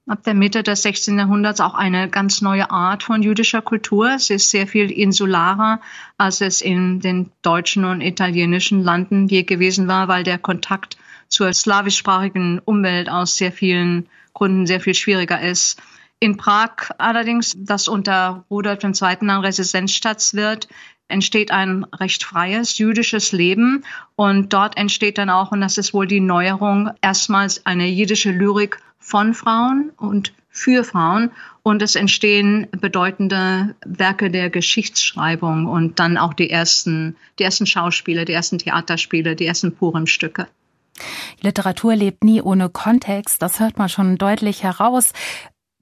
ab 0.06 0.22
der 0.24 0.34
Mitte 0.34 0.62
des 0.62 0.82
16. 0.82 1.18
Jahrhunderts 1.18 1.60
auch 1.60 1.74
eine 1.74 2.08
ganz 2.08 2.42
neue 2.42 2.70
Art 2.70 3.02
von 3.02 3.22
jüdischer 3.22 3.62
Kultur. 3.62 4.10
Es 4.14 4.28
ist 4.30 4.50
sehr 4.50 4.66
viel 4.66 4.90
insularer, 4.90 5.80
als 6.18 6.40
es 6.40 6.60
in 6.60 7.00
den 7.00 7.30
deutschen 7.42 7.84
und 7.84 8.00
italienischen 8.00 8.82
Landen 8.82 9.28
je 9.28 9.44
gewesen 9.44 9.88
war, 9.88 10.08
weil 10.08 10.22
der 10.22 10.38
Kontakt 10.38 10.98
zur 11.28 11.52
slawischsprachigen 11.52 12.60
Umwelt 12.64 13.08
aus 13.08 13.36
sehr 13.36 13.50
vielen 13.50 14.06
Gründen 14.34 14.66
sehr 14.66 14.80
viel 14.80 14.94
schwieriger 14.94 15.40
ist. 15.40 15.80
In 16.20 16.36
Prag 16.36 16.90
allerdings, 16.98 17.54
das 17.56 17.88
unter 17.88 18.44
Rudolf 18.50 18.84
II. 18.84 19.02
ein 19.02 19.30
Residenzstadt 19.30 20.34
wird, 20.34 20.68
entsteht 21.08 21.50
ein 21.50 21.84
recht 21.94 22.24
freies 22.24 22.78
jüdisches 22.78 23.32
Leben 23.32 23.84
und 24.16 24.52
dort 24.52 24.76
entsteht 24.76 25.18
dann 25.18 25.30
auch, 25.30 25.52
und 25.52 25.60
das 25.60 25.76
ist 25.78 25.92
wohl 25.92 26.06
die 26.06 26.20
Neuerung, 26.20 26.90
erstmals 27.02 27.64
eine 27.66 27.86
jüdische 27.86 28.30
Lyrik 28.30 28.78
von 29.04 29.34
Frauen 29.34 29.92
und 29.98 30.32
für 30.48 30.82
Frauen 30.82 31.30
und 31.62 31.82
es 31.82 31.94
entstehen 31.94 32.66
bedeutende 32.70 33.74
Werke 33.84 34.30
der 34.30 34.48
Geschichtsschreibung 34.48 35.66
und 35.66 35.98
dann 35.98 36.16
auch 36.16 36.32
die 36.32 36.48
ersten, 36.48 37.16
die 37.38 37.42
ersten 37.42 37.66
Schauspiele, 37.66 38.24
die 38.24 38.32
ersten 38.32 38.58
Theaterspiele, 38.58 39.36
die 39.36 39.44
ersten 39.44 39.74
Purimstücke. 39.74 40.46
Literatur 41.42 41.96
lebt 41.96 42.24
nie 42.24 42.40
ohne 42.40 42.70
Kontext, 42.70 43.42
das 43.42 43.60
hört 43.60 43.76
man 43.76 43.90
schon 43.90 44.16
deutlich 44.16 44.62
heraus. 44.62 45.12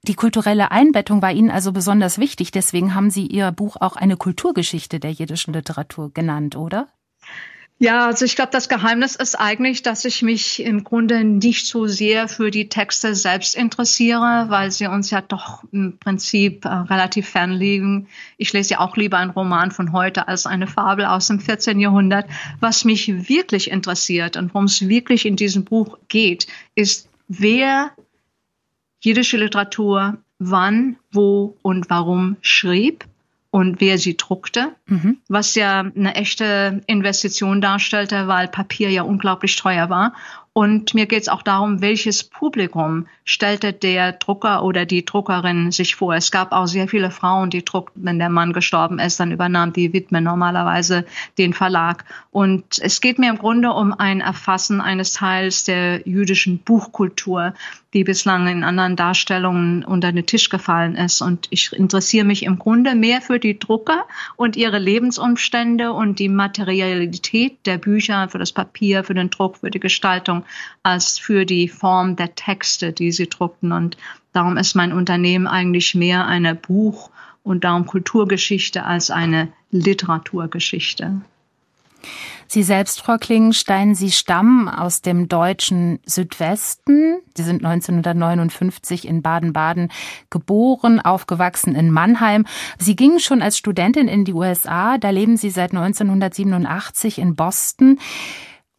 Die 0.05 0.15
kulturelle 0.15 0.71
Einbettung 0.71 1.21
war 1.21 1.31
Ihnen 1.31 1.49
also 1.49 1.71
besonders 1.71 2.17
wichtig, 2.17 2.51
deswegen 2.51 2.93
haben 2.93 3.09
Sie 3.09 3.25
Ihr 3.25 3.53
Buch 3.53 3.77
auch 3.79 3.95
eine 3.95 4.17
Kulturgeschichte 4.17 4.99
der 4.99 5.11
jiddischen 5.11 5.53
Literatur 5.53 6.11
genannt, 6.13 6.57
oder? 6.57 6.89
Ja, 7.79 8.05
also 8.05 8.23
ich 8.23 8.35
glaube, 8.35 8.51
das 8.51 8.69
Geheimnis 8.69 9.15
ist 9.15 9.35
eigentlich, 9.35 9.81
dass 9.81 10.05
ich 10.05 10.21
mich 10.21 10.63
im 10.63 10.83
Grunde 10.83 11.23
nicht 11.23 11.65
so 11.65 11.85
sehr 11.87 12.29
für 12.29 12.49
die 12.49 12.69
Texte 12.69 13.13
selbst 13.13 13.55
interessiere, 13.55 14.45
weil 14.47 14.71
sie 14.71 14.87
uns 14.87 15.09
ja 15.09 15.21
doch 15.21 15.63
im 15.71 15.97
Prinzip 15.97 16.63
äh, 16.65 16.69
relativ 16.69 17.27
fern 17.27 17.51
liegen. 17.51 18.07
Ich 18.37 18.53
lese 18.53 18.75
ja 18.75 18.79
auch 18.79 18.95
lieber 18.95 19.17
einen 19.17 19.31
Roman 19.31 19.71
von 19.71 19.91
heute 19.91 20.27
als 20.27 20.45
eine 20.45 20.67
Fabel 20.67 21.05
aus 21.05 21.27
dem 21.27 21.39
14. 21.39 21.79
Jahrhundert. 21.79 22.25
Was 22.59 22.85
mich 22.85 23.27
wirklich 23.27 23.69
interessiert 23.69 24.37
und 24.37 24.53
worum 24.53 24.65
es 24.65 24.87
wirklich 24.87 25.25
in 25.25 25.35
diesem 25.35 25.65
Buch 25.65 25.97
geht, 26.07 26.47
ist, 26.75 27.09
wer 27.27 27.91
jiddische 29.01 29.37
Literatur 29.37 30.19
wann, 30.39 30.97
wo 31.11 31.57
und 31.61 31.89
warum 31.89 32.37
schrieb 32.41 33.05
und 33.53 33.79
wer 33.79 33.99
sie 33.99 34.17
druckte, 34.17 34.71
mhm. 34.87 35.19
was 35.29 35.53
ja 35.53 35.81
eine 35.81 36.15
echte 36.15 36.81
Investition 36.87 37.61
darstellte, 37.61 38.27
weil 38.27 38.47
Papier 38.47 38.89
ja 38.89 39.03
unglaublich 39.03 39.55
teuer 39.57 39.91
war. 39.91 40.13
Und 40.53 40.95
mir 40.95 41.05
geht 41.05 41.21
es 41.21 41.29
auch 41.29 41.43
darum, 41.43 41.79
welches 41.79 42.23
Publikum 42.23 43.05
stellte 43.25 43.71
der 43.71 44.11
Drucker 44.13 44.63
oder 44.63 44.85
die 44.85 45.05
Druckerin 45.05 45.71
sich 45.71 45.95
vor. 45.95 46.15
Es 46.15 46.31
gab 46.31 46.51
auch 46.51 46.67
sehr 46.67 46.87
viele 46.87 47.11
Frauen, 47.11 47.49
die 47.49 47.63
druckten, 47.63 48.03
wenn 48.05 48.19
der 48.19 48.29
Mann 48.29 48.53
gestorben 48.53 48.99
ist, 48.99 49.19
dann 49.19 49.31
übernahm 49.31 49.71
die 49.71 49.93
Witwe 49.93 50.19
normalerweise 50.21 51.05
den 51.37 51.53
Verlag. 51.53 52.05
Und 52.31 52.79
es 52.79 52.99
geht 52.99 53.19
mir 53.19 53.29
im 53.29 53.37
Grunde 53.37 53.71
um 53.71 53.93
ein 53.93 54.19
Erfassen 54.19 54.81
eines 54.81 55.13
Teils 55.13 55.63
der 55.63 56.07
jüdischen 56.07 56.59
Buchkultur, 56.59 57.53
die 57.93 58.03
bislang 58.03 58.47
in 58.47 58.63
anderen 58.63 58.95
Darstellungen 58.95 59.85
unter 59.85 60.11
den 60.11 60.25
Tisch 60.25 60.49
gefallen 60.49 60.95
ist. 60.95 61.21
Und 61.21 61.47
ich 61.51 61.71
interessiere 61.73 62.25
mich 62.25 62.43
im 62.43 62.57
Grunde 62.59 62.95
mehr 62.95 63.21
für 63.21 63.39
die 63.39 63.57
Drucker 63.59 64.05
und 64.35 64.55
ihre 64.55 64.79
Lebensumstände 64.79 65.93
und 65.93 66.19
die 66.19 66.29
Materialität 66.29 67.65
der 67.65 67.77
Bücher, 67.77 68.27
für 68.29 68.39
das 68.39 68.51
Papier, 68.51 69.03
für 69.03 69.13
den 69.13 69.29
Druck, 69.29 69.57
für 69.57 69.69
die 69.69 69.79
Gestaltung, 69.79 70.43
als 70.81 71.19
für 71.19 71.45
die 71.45 71.67
Form 71.67 72.15
der 72.15 72.35
Texte, 72.35 72.91
die 72.91 73.11
sie 73.13 73.29
druckten. 73.29 73.71
Und 73.71 73.97
darum 74.33 74.57
ist 74.57 74.75
mein 74.75 74.91
Unternehmen 74.91 75.47
eigentlich 75.47 75.95
mehr 75.95 76.27
eine 76.27 76.55
Buch- 76.55 77.09
und 77.43 77.63
darum 77.63 77.85
Kulturgeschichte 77.85 78.85
als 78.85 79.11
eine 79.11 79.49
Literaturgeschichte. 79.71 81.21
Sie 82.47 82.63
selbst, 82.63 83.01
Frau 83.01 83.17
Klingenstein, 83.17 83.95
Sie 83.95 84.11
stammen 84.11 84.69
aus 84.69 85.01
dem 85.01 85.27
deutschen 85.27 85.99
Südwesten. 86.05 87.17
Sie 87.35 87.43
sind 87.43 87.65
1959 87.65 89.07
in 89.07 89.21
Baden-Baden 89.21 89.89
geboren, 90.29 90.99
aufgewachsen 90.99 91.73
in 91.73 91.89
Mannheim. 91.89 92.45
Sie 92.77 92.95
gingen 92.95 93.19
schon 93.19 93.41
als 93.41 93.57
Studentin 93.57 94.07
in 94.07 94.25
die 94.25 94.33
USA. 94.33 94.97
Da 94.97 95.09
leben 95.09 95.37
Sie 95.37 95.49
seit 95.49 95.71
1987 95.71 97.17
in 97.17 97.35
Boston. 97.35 97.99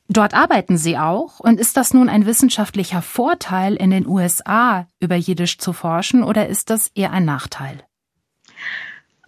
Dort 0.09 0.35
arbeiten 0.35 0.77
Sie 0.77 0.99
auch. 0.99 1.41
Und 1.41 1.59
ist 1.59 1.77
das 1.77 1.95
nun 1.95 2.09
ein 2.09 2.27
wissenschaftlicher 2.27 3.03
Vorteil, 3.03 3.75
in 3.75 3.91
den 3.91 4.07
USA 4.07 4.87
über 5.01 5.17
Jiddisch 5.17 5.59
zu 5.59 5.73
forschen, 5.73 6.23
oder 6.23 6.49
ist 6.49 6.71
das 6.71 6.91
eher 6.95 7.13
ein 7.13 7.25
Nachteil? 7.25 7.83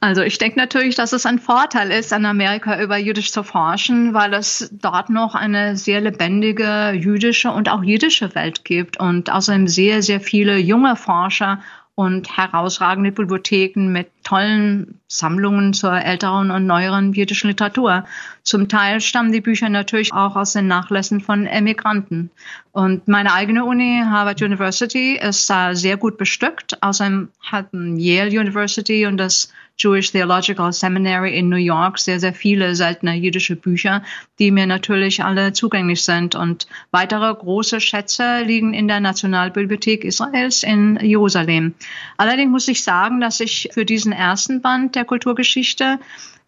Also 0.00 0.20
ich 0.22 0.36
denke 0.36 0.58
natürlich, 0.58 0.94
dass 0.94 1.14
es 1.14 1.24
ein 1.24 1.38
Vorteil 1.38 1.90
ist, 1.90 2.12
in 2.12 2.26
Amerika 2.26 2.80
über 2.80 2.98
Jüdisch 2.98 3.32
zu 3.32 3.42
forschen, 3.42 4.12
weil 4.12 4.34
es 4.34 4.70
dort 4.72 5.08
noch 5.08 5.34
eine 5.34 5.76
sehr 5.76 6.02
lebendige 6.02 6.92
jüdische 6.92 7.50
und 7.50 7.70
auch 7.70 7.82
jiddische 7.82 8.34
Welt 8.34 8.64
gibt 8.64 9.00
und 9.00 9.32
außerdem 9.32 9.66
sehr, 9.66 10.02
sehr 10.02 10.20
viele 10.20 10.58
junge 10.58 10.96
Forscher 10.96 11.60
und 11.94 12.36
herausragende 12.36 13.10
Bibliotheken 13.10 13.88
mit 13.88 14.10
tollen 14.22 15.00
Sammlungen 15.08 15.72
zur 15.72 15.94
älteren 15.94 16.50
und 16.50 16.66
neueren 16.66 17.14
jiddischen 17.14 17.48
Literatur. 17.48 18.04
Zum 18.46 18.68
Teil 18.68 19.00
stammen 19.00 19.32
die 19.32 19.40
Bücher 19.40 19.68
natürlich 19.68 20.12
auch 20.12 20.36
aus 20.36 20.52
den 20.52 20.68
Nachlässen 20.68 21.20
von 21.20 21.46
Emigranten. 21.46 22.30
Und 22.70 23.08
meine 23.08 23.32
eigene 23.32 23.64
Uni, 23.64 24.00
Harvard 24.04 24.40
University, 24.40 25.18
ist 25.20 25.50
da 25.50 25.74
sehr 25.74 25.96
gut 25.96 26.16
bestückt. 26.16 26.80
Außerdem 26.80 27.30
hatten 27.40 27.98
Yale 27.98 28.30
University 28.30 29.04
und 29.06 29.16
das 29.16 29.52
Jewish 29.76 30.12
Theological 30.12 30.72
Seminary 30.72 31.36
in 31.36 31.48
New 31.48 31.56
York 31.56 31.98
sehr, 31.98 32.20
sehr 32.20 32.32
viele 32.32 32.76
seltene 32.76 33.16
jüdische 33.16 33.56
Bücher, 33.56 34.04
die 34.38 34.52
mir 34.52 34.68
natürlich 34.68 35.24
alle 35.24 35.52
zugänglich 35.52 36.04
sind. 36.04 36.36
Und 36.36 36.68
weitere 36.92 37.34
große 37.34 37.80
Schätze 37.80 38.42
liegen 38.44 38.74
in 38.74 38.86
der 38.86 39.00
Nationalbibliothek 39.00 40.04
Israels 40.04 40.62
in 40.62 41.00
Jerusalem. 41.02 41.74
Allerdings 42.16 42.52
muss 42.52 42.68
ich 42.68 42.84
sagen, 42.84 43.20
dass 43.20 43.40
ich 43.40 43.70
für 43.72 43.84
diesen 43.84 44.12
ersten 44.12 44.62
Band 44.62 44.94
der 44.94 45.04
Kulturgeschichte 45.04 45.98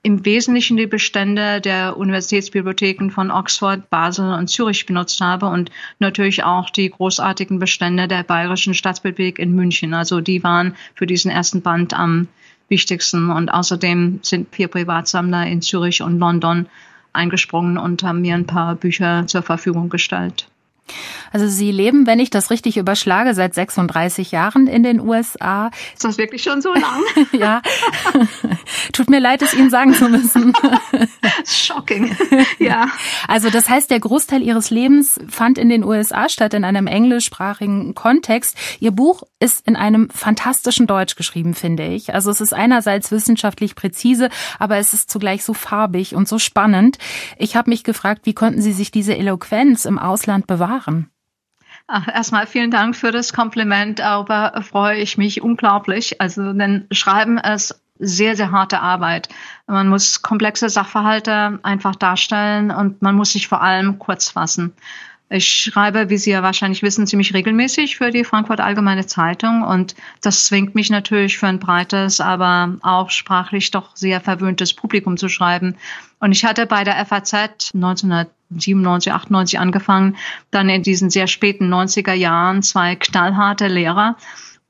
im 0.02 0.25
Wesentlichen 0.25 0.76
die 0.76 0.87
Bestände 0.87 1.61
der 1.61 1.97
Universitätsbibliotheken 1.97 3.11
von 3.11 3.31
Oxford, 3.31 3.90
Basel 3.90 4.33
und 4.33 4.49
Zürich 4.49 4.87
benutzt 4.87 5.21
habe 5.21 5.47
und 5.47 5.71
natürlich 5.99 6.45
auch 6.45 6.71
die 6.71 6.88
großartigen 6.88 7.59
Bestände 7.59 8.07
der 8.07 8.23
Bayerischen 8.23 8.75
Staatsbibliothek 8.75 9.38
in 9.38 9.55
München. 9.55 9.95
Also 9.95 10.21
die 10.21 10.43
waren 10.45 10.76
für 10.95 11.07
diesen 11.07 11.31
ersten 11.31 11.62
Band 11.62 11.95
am 11.95 12.28
wichtigsten. 12.69 13.31
Und 13.31 13.49
außerdem 13.49 14.21
sind 14.23 14.55
vier 14.55 14.69
Privatsammler 14.69 15.47
in 15.47 15.62
Zürich 15.62 16.02
und 16.02 16.19
London 16.19 16.67
eingesprungen 17.12 17.78
und 17.78 18.02
haben 18.02 18.21
mir 18.21 18.35
ein 18.35 18.47
paar 18.47 18.76
Bücher 18.76 19.26
zur 19.26 19.43
Verfügung 19.43 19.88
gestellt. 19.88 20.49
Also 21.33 21.47
Sie 21.47 21.71
leben, 21.71 22.07
wenn 22.07 22.21
ich 22.21 22.30
das 22.30 22.50
richtig 22.50 22.76
überschlage, 22.76 23.35
seit 23.35 23.54
36 23.54 24.30
Jahren 24.33 24.66
in 24.66 24.83
den 24.83 25.00
USA. 25.00 25.71
Ist 25.95 26.04
das 26.04 26.18
wirklich 26.18 26.42
schon 26.42 26.61
so 26.62 26.73
lang? 26.73 27.02
ja. 27.33 27.62
Tut 28.92 29.11
mir 29.11 29.21
leid, 29.21 29.42
es 29.42 29.54
Ihnen 29.54 29.71
sagen 29.71 29.92
zu 29.92 30.09
müssen. 30.09 30.52
Shocking. 31.47 32.16
Ja. 32.59 32.88
Also 33.26 33.50
das 33.50 33.68
heißt, 33.68 33.90
der 33.90 34.00
Großteil 34.00 34.42
Ihres 34.42 34.71
Lebens 34.71 35.21
fand 35.28 35.59
in 35.59 35.68
den 35.68 35.85
USA 35.85 36.28
statt, 36.28 36.54
in 36.54 36.64
einem 36.64 36.87
englischsprachigen 36.87 37.95
Kontext. 37.95 38.57
Ihr 38.80 38.92
Buch 38.92 39.23
ist 39.40 39.66
in 39.66 39.76
einem 39.76 40.09
fantastischen 40.11 40.87
Deutsch 40.87 41.16
geschrieben, 41.16 41.54
finde 41.54 41.87
ich. 41.87 42.14
Also 42.14 42.30
es 42.30 42.40
ist 42.40 42.54
einerseits 42.54 43.11
wissenschaftlich 43.11 43.75
präzise, 43.75 44.30
aber 44.59 44.78
es 44.78 44.92
ist 44.92 45.11
zugleich 45.11 45.45
so 45.45 45.54
farbig 45.54 46.14
und 46.14 46.28
so 46.28 46.38
spannend. 46.38 46.99
Ich 47.37 47.57
habe 47.57 47.71
mich 47.71 47.85
gefragt, 47.85 48.23
wie 48.25 48.35
konnten 48.35 48.62
Sie 48.62 48.73
sich 48.73 48.90
diese 48.90 49.16
Eloquenz 49.16 49.85
im 49.85 49.99
Ausland 49.99 50.47
bewahren? 50.47 50.78
Ach, 51.87 52.07
erstmal 52.07 52.47
vielen 52.47 52.71
Dank 52.71 52.97
für 52.97 53.13
das 53.13 53.33
Kompliment, 53.33 54.01
aber 54.01 54.63
freue 54.63 54.99
ich 54.99 55.17
mich 55.17 55.41
unglaublich. 55.41 56.21
Also, 56.21 56.53
denn 56.53 56.87
Schreiben 56.91 57.39
ist 57.39 57.81
sehr, 57.99 58.37
sehr 58.37 58.53
harte 58.53 58.81
Arbeit. 58.81 59.29
Man 59.67 59.89
muss 59.89 60.23
komplexe 60.23 60.69
Sachverhalte 60.69 61.59
einfach 61.63 61.97
darstellen 61.97 62.71
und 62.71 63.03
man 63.03 63.15
muss 63.15 63.33
sich 63.33 63.49
vor 63.49 63.63
allem 63.63 63.99
kurz 63.99 64.31
fassen. 64.31 64.73
Ich 65.31 65.47
schreibe, 65.49 66.09
wie 66.09 66.17
Sie 66.17 66.31
ja 66.31 66.43
wahrscheinlich 66.43 66.83
wissen, 66.83 67.07
ziemlich 67.07 67.35
regelmäßig 67.35 67.97
für 67.97 68.11
die 68.11 68.25
Frankfurt 68.25 68.61
Allgemeine 68.61 69.07
Zeitung 69.07 69.63
und 69.63 69.95
das 70.23 70.47
zwingt 70.47 70.75
mich 70.75 70.89
natürlich 70.89 71.37
für 71.37 71.49
ein 71.49 71.59
breites, 71.59 72.21
aber 72.21 72.77
auch 72.81 73.11
sprachlich 73.11 73.71
doch 73.71 73.95
sehr 73.95 74.23
verwöhntes 74.23 74.73
Publikum 74.73 75.19
zu 75.19 75.29
schreiben. 75.29 75.77
Und 76.21 76.33
ich 76.33 76.45
hatte 76.45 76.67
bei 76.67 76.85
der 76.85 77.05
FAZ 77.07 77.35
1997, 77.75 79.13
98 79.13 79.59
angefangen, 79.59 80.17
dann 80.51 80.69
in 80.69 80.83
diesen 80.83 81.11
sehr 81.11 81.27
späten 81.27 81.73
90er 81.73 82.15
Jahren 82.15 82.63
zwei 82.63 82.97
knallharte 82.97 83.69
Lehrer, 83.69 84.17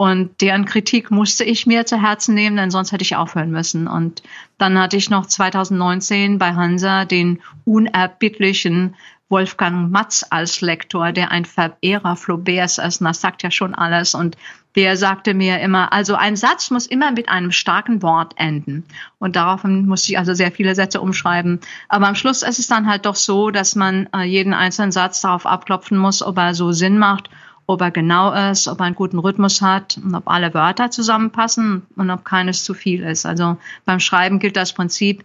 und 0.00 0.40
deren 0.40 0.64
Kritik 0.64 1.10
musste 1.10 1.42
ich 1.42 1.66
mir 1.66 1.84
zu 1.84 2.00
Herzen 2.00 2.32
nehmen, 2.32 2.56
denn 2.56 2.70
sonst 2.70 2.92
hätte 2.92 3.02
ich 3.02 3.16
aufhören 3.16 3.50
müssen. 3.50 3.88
Und 3.88 4.22
dann 4.56 4.78
hatte 4.78 4.96
ich 4.96 5.10
noch 5.10 5.26
2019 5.26 6.38
bei 6.38 6.54
Hansa 6.54 7.04
den 7.04 7.42
unerbittlichen 7.64 8.94
Wolfgang 9.28 9.90
Matz 9.90 10.24
als 10.30 10.60
Lektor, 10.60 11.10
der 11.10 11.32
ein 11.32 11.44
Verehrer 11.44 12.14
Flauberts 12.14 12.78
ist. 12.78 13.00
Und 13.00 13.06
das 13.06 13.20
sagt 13.20 13.42
ja 13.42 13.50
schon 13.50 13.74
alles. 13.74 14.14
Und 14.14 14.36
der 14.78 14.96
sagte 14.96 15.34
mir 15.34 15.58
immer, 15.58 15.92
also 15.92 16.14
ein 16.14 16.36
Satz 16.36 16.70
muss 16.70 16.86
immer 16.86 17.10
mit 17.10 17.28
einem 17.28 17.50
starken 17.50 18.00
Wort 18.00 18.34
enden. 18.36 18.84
Und 19.18 19.34
daraufhin 19.34 19.86
musste 19.86 20.12
ich 20.12 20.18
also 20.18 20.34
sehr 20.34 20.52
viele 20.52 20.76
Sätze 20.76 21.00
umschreiben. 21.00 21.58
Aber 21.88 22.06
am 22.06 22.14
Schluss 22.14 22.44
ist 22.44 22.60
es 22.60 22.68
dann 22.68 22.86
halt 22.86 23.04
doch 23.04 23.16
so, 23.16 23.50
dass 23.50 23.74
man 23.74 24.08
äh, 24.14 24.22
jeden 24.22 24.54
einzelnen 24.54 24.92
Satz 24.92 25.20
darauf 25.20 25.46
abklopfen 25.46 25.98
muss, 25.98 26.22
ob 26.22 26.38
er 26.38 26.54
so 26.54 26.70
Sinn 26.70 26.96
macht 26.96 27.28
ob 27.70 27.82
er 27.82 27.90
genau 27.90 28.32
ist, 28.32 28.66
ob 28.66 28.80
er 28.80 28.86
einen 28.86 28.94
guten 28.94 29.18
Rhythmus 29.18 29.60
hat 29.60 29.98
und 30.02 30.14
ob 30.14 30.26
alle 30.26 30.54
Wörter 30.54 30.90
zusammenpassen 30.90 31.82
und 31.96 32.10
ob 32.10 32.24
keines 32.24 32.64
zu 32.64 32.72
viel 32.72 33.02
ist. 33.02 33.26
Also 33.26 33.58
beim 33.84 34.00
Schreiben 34.00 34.38
gilt 34.38 34.56
das 34.56 34.72
Prinzip, 34.72 35.22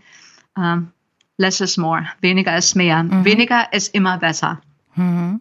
äh, 0.58 0.78
less 1.38 1.62
is 1.62 1.78
more, 1.78 2.06
weniger 2.20 2.58
ist 2.58 2.76
mehr. 2.76 3.02
Mhm. 3.04 3.24
Weniger 3.24 3.72
ist 3.72 3.96
immer 3.96 4.18
besser. 4.18 4.60
Mhm. 4.96 5.40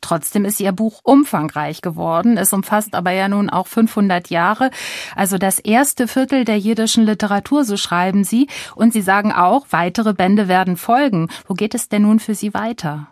Trotzdem 0.00 0.44
ist 0.44 0.60
Ihr 0.60 0.72
Buch 0.72 1.00
umfangreich 1.02 1.80
geworden. 1.82 2.36
Es 2.36 2.52
umfasst 2.52 2.94
aber 2.94 3.10
ja 3.12 3.28
nun 3.28 3.50
auch 3.50 3.66
500 3.66 4.30
Jahre, 4.30 4.70
also 5.14 5.38
das 5.38 5.58
erste 5.58 6.08
Viertel 6.08 6.44
der 6.44 6.58
jiddischen 6.58 7.04
Literatur, 7.04 7.64
so 7.64 7.76
schreiben 7.76 8.24
Sie. 8.24 8.48
Und 8.74 8.92
Sie 8.92 9.02
sagen 9.02 9.32
auch, 9.32 9.66
weitere 9.70 10.14
Bände 10.14 10.48
werden 10.48 10.76
folgen. 10.76 11.28
Wo 11.46 11.54
geht 11.54 11.74
es 11.74 11.88
denn 11.88 12.02
nun 12.02 12.20
für 12.20 12.34
Sie 12.34 12.54
weiter? 12.54 13.08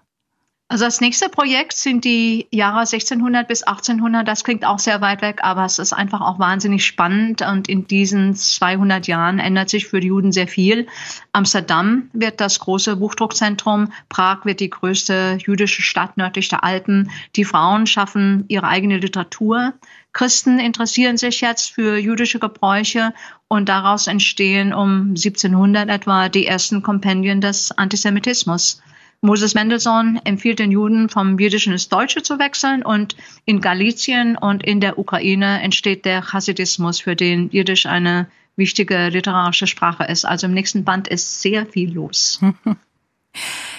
Also 0.68 0.84
das 0.84 1.00
nächste 1.00 1.28
Projekt 1.28 1.74
sind 1.74 2.04
die 2.04 2.48
Jahre 2.50 2.80
1600 2.80 3.46
bis 3.46 3.62
1800. 3.62 4.26
Das 4.26 4.42
klingt 4.42 4.64
auch 4.64 4.80
sehr 4.80 5.00
weit 5.00 5.22
weg, 5.22 5.38
aber 5.42 5.64
es 5.64 5.78
ist 5.78 5.92
einfach 5.92 6.20
auch 6.20 6.40
wahnsinnig 6.40 6.84
spannend. 6.84 7.40
Und 7.42 7.68
in 7.68 7.86
diesen 7.86 8.34
200 8.34 9.06
Jahren 9.06 9.38
ändert 9.38 9.70
sich 9.70 9.86
für 9.86 10.00
die 10.00 10.08
Juden 10.08 10.32
sehr 10.32 10.48
viel. 10.48 10.88
Amsterdam 11.32 12.10
wird 12.12 12.40
das 12.40 12.58
große 12.58 12.96
Buchdruckzentrum. 12.96 13.92
Prag 14.08 14.44
wird 14.44 14.58
die 14.58 14.70
größte 14.70 15.38
jüdische 15.40 15.82
Stadt 15.82 16.16
nördlich 16.16 16.48
der 16.48 16.64
Alpen. 16.64 17.12
Die 17.36 17.44
Frauen 17.44 17.86
schaffen 17.86 18.44
ihre 18.48 18.66
eigene 18.66 18.98
Literatur. 18.98 19.74
Christen 20.12 20.58
interessieren 20.58 21.16
sich 21.16 21.42
jetzt 21.42 21.70
für 21.70 21.96
jüdische 21.96 22.40
Gebräuche 22.40 23.14
und 23.46 23.68
daraus 23.68 24.08
entstehen 24.08 24.74
um 24.74 25.10
1700 25.10 25.88
etwa 25.88 26.28
die 26.28 26.46
ersten 26.46 26.82
Kompendien 26.82 27.40
des 27.40 27.70
Antisemitismus. 27.70 28.82
Moses 29.26 29.54
Mendelssohn 29.54 30.20
empfiehlt 30.24 30.60
den 30.60 30.70
Juden 30.70 31.08
vom 31.08 31.38
Jüdischen 31.38 31.72
ins 31.72 31.88
Deutsche 31.88 32.22
zu 32.22 32.38
wechseln 32.38 32.84
und 32.84 33.16
in 33.44 33.60
Galizien 33.60 34.36
und 34.36 34.64
in 34.64 34.80
der 34.80 34.98
Ukraine 34.98 35.60
entsteht 35.62 36.04
der 36.04 36.32
Hasidismus, 36.32 37.00
für 37.00 37.16
den 37.16 37.50
Jiddisch 37.50 37.86
eine 37.86 38.28
wichtige 38.54 39.08
literarische 39.08 39.66
Sprache 39.66 40.04
ist. 40.04 40.24
Also 40.24 40.46
im 40.46 40.54
nächsten 40.54 40.84
Band 40.84 41.08
ist 41.08 41.42
sehr 41.42 41.66
viel 41.66 41.92
los. 41.92 42.40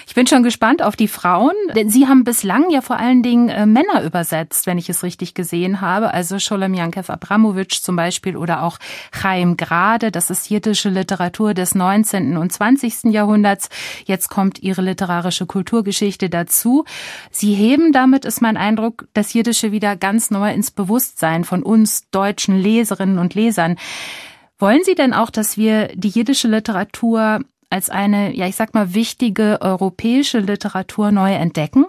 Ich 0.06 0.14
bin 0.14 0.26
schon 0.26 0.42
gespannt 0.42 0.82
auf 0.82 0.96
die 0.96 1.08
Frauen, 1.08 1.52
denn 1.76 1.90
Sie 1.90 2.08
haben 2.08 2.24
bislang 2.24 2.70
ja 2.70 2.80
vor 2.80 2.96
allen 2.96 3.22
Dingen 3.22 3.48
äh, 3.50 3.66
Männer 3.66 4.02
übersetzt, 4.02 4.66
wenn 4.66 4.78
ich 4.78 4.88
es 4.88 5.02
richtig 5.02 5.34
gesehen 5.34 5.80
habe. 5.80 6.14
Also 6.14 6.38
Sholem 6.38 6.74
Yankev 6.74 7.12
Abramowitsch 7.12 7.82
zum 7.82 7.96
Beispiel 7.96 8.36
oder 8.36 8.62
auch 8.62 8.78
Chaim 9.12 9.56
Grade. 9.56 10.10
Das 10.10 10.30
ist 10.30 10.48
jiddische 10.48 10.88
Literatur 10.88 11.54
des 11.54 11.74
19. 11.74 12.36
und 12.36 12.52
20. 12.52 13.12
Jahrhunderts. 13.12 13.68
Jetzt 14.06 14.28
kommt 14.30 14.60
Ihre 14.60 14.82
literarische 14.82 15.46
Kulturgeschichte 15.46 16.30
dazu. 16.30 16.84
Sie 17.30 17.54
heben 17.54 17.92
damit, 17.92 18.24
ist 18.24 18.40
mein 18.40 18.56
Eindruck, 18.56 19.06
das 19.12 19.34
Jiddische 19.34 19.72
wieder 19.72 19.96
ganz 19.96 20.30
neu 20.30 20.52
ins 20.52 20.70
Bewusstsein 20.70 21.44
von 21.44 21.62
uns 21.62 22.08
deutschen 22.10 22.56
Leserinnen 22.58 23.18
und 23.18 23.34
Lesern. 23.34 23.76
Wollen 24.58 24.82
Sie 24.82 24.94
denn 24.94 25.14
auch, 25.14 25.30
dass 25.30 25.56
wir 25.56 25.88
die 25.94 26.08
jiddische 26.08 26.48
Literatur 26.48 27.40
als 27.70 27.90
eine, 27.90 28.34
ja, 28.34 28.46
ich 28.46 28.56
sag 28.56 28.74
mal, 28.74 28.94
wichtige 28.94 29.58
europäische 29.60 30.38
Literatur 30.38 31.12
neu 31.12 31.32
entdecken? 31.32 31.86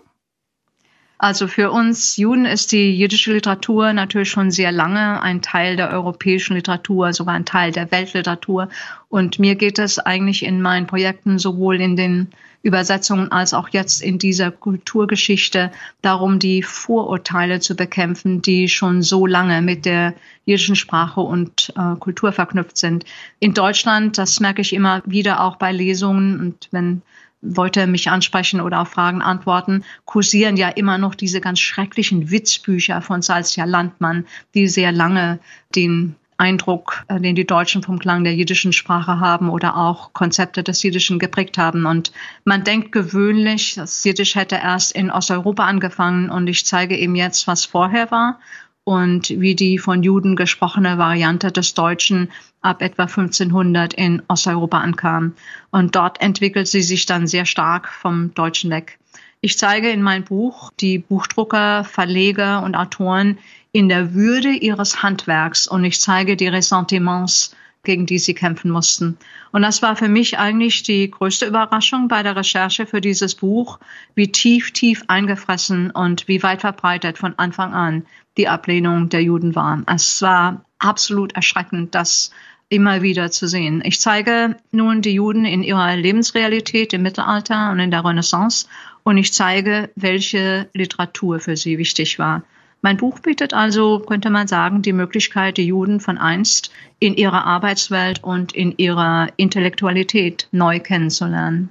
Also 1.22 1.50
für 1.50 1.70
uns 1.72 2.16
Juden 2.16 2.46
ist 2.46 2.72
die 2.72 2.98
jüdische 2.98 3.34
Literatur 3.34 3.92
natürlich 3.92 4.30
schon 4.30 4.52
sehr 4.52 4.72
lange 4.72 5.22
ein 5.22 5.42
Teil 5.42 5.76
der 5.76 5.92
europäischen 5.92 6.56
Literatur, 6.56 7.12
sogar 7.12 7.36
ein 7.36 7.44
Teil 7.44 7.74
der 7.74 7.92
Weltliteratur. 7.92 8.70
Und 9.10 9.38
mir 9.38 9.56
geht 9.56 9.80
es 9.80 10.00
eigentlich 10.00 10.44
in 10.44 10.62
meinen 10.62 10.88
Projekten 10.88 11.38
sowohl 11.38 11.82
in 11.82 11.98
den 11.98 12.30
Übersetzungen 12.62 13.32
als 13.32 13.54
auch 13.54 13.70
jetzt 13.70 14.02
in 14.02 14.18
dieser 14.18 14.52
Kulturgeschichte 14.52 15.72
darum, 16.02 16.40
die 16.40 16.62
Vorurteile 16.62 17.60
zu 17.60 17.76
bekämpfen, 17.76 18.42
die 18.42 18.68
schon 18.68 19.02
so 19.02 19.26
lange 19.26 19.62
mit 19.62 19.86
der 19.86 20.14
jüdischen 20.46 20.76
Sprache 20.76 21.22
und 21.22 21.74
äh, 21.78 21.96
Kultur 22.00 22.32
verknüpft 22.32 22.78
sind. 22.78 23.06
In 23.40 23.54
Deutschland, 23.54 24.18
das 24.18 24.40
merke 24.40 24.62
ich 24.62 24.74
immer 24.74 25.02
wieder 25.06 25.42
auch 25.42 25.56
bei 25.56 25.72
Lesungen 25.72 26.40
und 26.40 26.68
wenn 26.72 27.02
Leute 27.42 27.88
mich 27.88 28.10
ansprechen 28.10 28.60
oder 28.60 28.82
auf 28.82 28.90
Fragen 28.90 29.22
antworten, 29.22 29.86
kursieren 30.04 30.58
ja 30.58 30.68
immer 30.68 30.98
noch 30.98 31.16
diese 31.16 31.40
ganz 31.40 31.60
schrecklichen 31.62 32.32
Witzbücher 32.32 33.02
von 33.02 33.22
Salzia 33.22 33.64
Landmann, 33.64 34.26
die 34.54 34.68
sehr 34.68 34.92
lange 34.92 35.40
den 35.74 36.16
Eindruck, 36.40 37.04
äh, 37.08 37.20
den 37.20 37.36
die 37.36 37.46
Deutschen 37.46 37.84
vom 37.84 38.00
Klang 38.00 38.24
der 38.24 38.34
jiddischen 38.34 38.74
Sprache 38.74 39.20
haben 39.20 39.50
oder 39.50 39.76
auch 39.76 40.14
Konzepte 40.14 40.64
des 40.64 40.82
Jiddischen 40.82 41.20
geprägt 41.20 41.58
haben. 41.58 41.86
Und 41.86 42.12
man 42.46 42.64
denkt 42.64 42.92
gewöhnlich, 42.92 43.76
das 43.76 44.04
Jiddisch 44.04 44.36
hätte 44.36 44.56
erst 44.56 44.94
in 44.94 45.12
Osteuropa 45.12 45.66
angefangen 45.66 46.30
und 46.30 46.48
ich 46.48 46.66
zeige 46.66 46.98
eben 46.98 47.16
jetzt, 47.16 47.48
was 47.48 47.66
vorher 47.66 48.10
war 48.12 48.40
und 48.84 49.30
wie 49.30 49.56
die 49.56 49.78
von 49.78 50.02
Juden 50.02 50.36
gesprochene 50.36 50.98
Variante 50.98 51.52
des 51.52 51.74
Deutschen 51.74 52.32
ab 52.62 52.82
etwa 52.82 53.04
1500 53.04 53.94
in 53.94 54.22
Osteuropa 54.28 54.80
ankam. 54.80 55.34
Und 55.72 55.96
dort 55.96 56.22
entwickelt 56.22 56.68
sie 56.68 56.82
sich 56.82 57.06
dann 57.06 57.28
sehr 57.28 57.46
stark 57.46 57.90
vom 57.90 58.34
Deutschen 58.34 58.72
weg. 58.72 58.98
Ich 59.42 59.58
zeige 59.58 59.90
in 59.90 60.02
meinem 60.02 60.26
Buch 60.26 60.72
die 60.80 60.98
Buchdrucker, 60.98 61.86
Verleger 61.86 62.62
und 62.64 62.76
Autoren, 62.76 63.38
in 63.72 63.90
der 63.90 64.14
Würde 64.14 64.50
ihres 64.50 65.04
Handwerks 65.04 65.68
und 65.68 65.84
ich 65.84 66.00
zeige 66.00 66.36
die 66.36 66.48
Ressentiments, 66.48 67.56
gegen 67.84 68.06
die 68.06 68.20
sie 68.20 68.34
kämpfen 68.34 68.72
mussten. 68.72 69.18
Und 69.52 69.62
das 69.62 69.82
war 69.82 69.96
für 69.96 70.10
mich 70.10 70.38
eigentlich 70.38 70.84
die 70.84 71.10
größte 71.10 71.46
Überraschung 71.46 72.08
bei 72.08 72.24
der 72.24 72.36
Recherche 72.36 72.86
für 72.86 73.00
dieses 73.00 73.36
Buch, 73.36 73.80
wie 74.16 74.32
tief, 74.32 74.72
tief 74.72 75.04
eingefressen 75.08 75.92
und 75.92 76.28
wie 76.28 76.44
weit 76.44 76.62
verbreitet 76.62 77.18
von 77.18 77.36
Anfang 77.38 77.74
an 77.74 78.06
die 78.38 78.48
Ablehnung 78.48 79.10
der 79.10 79.24
Juden 79.24 79.56
war. 79.56 79.82
Es 79.86 80.22
war 80.22 80.66
absolut 80.80 81.34
erschreckend, 81.34 81.96
dass 81.96 82.32
immer 82.70 83.02
wieder 83.02 83.32
zu 83.32 83.48
sehen. 83.48 83.82
Ich 83.84 84.00
zeige 84.00 84.56
nun 84.72 85.02
die 85.02 85.14
Juden 85.14 85.46
in 85.46 85.64
ihrer 85.64 85.96
Lebensrealität 85.96 86.94
im 86.94 87.02
Mittelalter 87.02 87.72
und 87.72 87.80
in 87.80 87.92
der 87.92 88.06
Renaissance 88.06 88.68
und 89.04 89.18
ich 89.18 89.34
zeige, 89.34 89.90
welche 89.96 90.70
Literatur 90.74 91.40
für 91.40 91.58
sie 91.58 91.78
wichtig 91.78 92.20
war. 92.20 92.44
Mein 92.82 92.98
Buch 92.98 93.20
bietet 93.20 93.54
also, 93.54 94.00
könnte 94.00 94.30
man 94.30 94.48
sagen, 94.48 94.82
die 94.82 94.94
Möglichkeit, 94.94 95.58
die 95.58 95.68
Juden 95.68 96.00
von 96.00 96.18
einst 96.18 96.72
in 97.00 97.16
ihrer 97.16 97.46
Arbeitswelt 97.46 98.24
und 98.24 98.54
in 98.54 98.74
ihrer 98.78 99.28
Intellektualität 99.38 100.48
neu 100.52 100.80
kennenzulernen. 100.80 101.70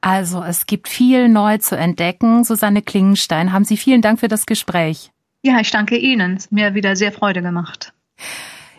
Also, 0.00 0.42
es 0.42 0.66
gibt 0.66 0.88
viel 0.88 1.28
neu 1.30 1.56
zu 1.56 1.78
entdecken. 1.78 2.44
Susanne 2.44 2.82
Klingenstein, 2.82 3.52
haben 3.52 3.64
Sie 3.64 3.78
vielen 3.78 4.02
Dank 4.02 4.20
für 4.20 4.28
das 4.28 4.44
Gespräch. 4.44 5.10
Ja, 5.42 5.60
ich 5.60 5.70
danke 5.70 5.96
Ihnen. 5.96 6.38
Mir 6.50 6.74
wieder 6.74 6.94
sehr 6.94 7.10
Freude 7.10 7.40
gemacht. 7.40 7.93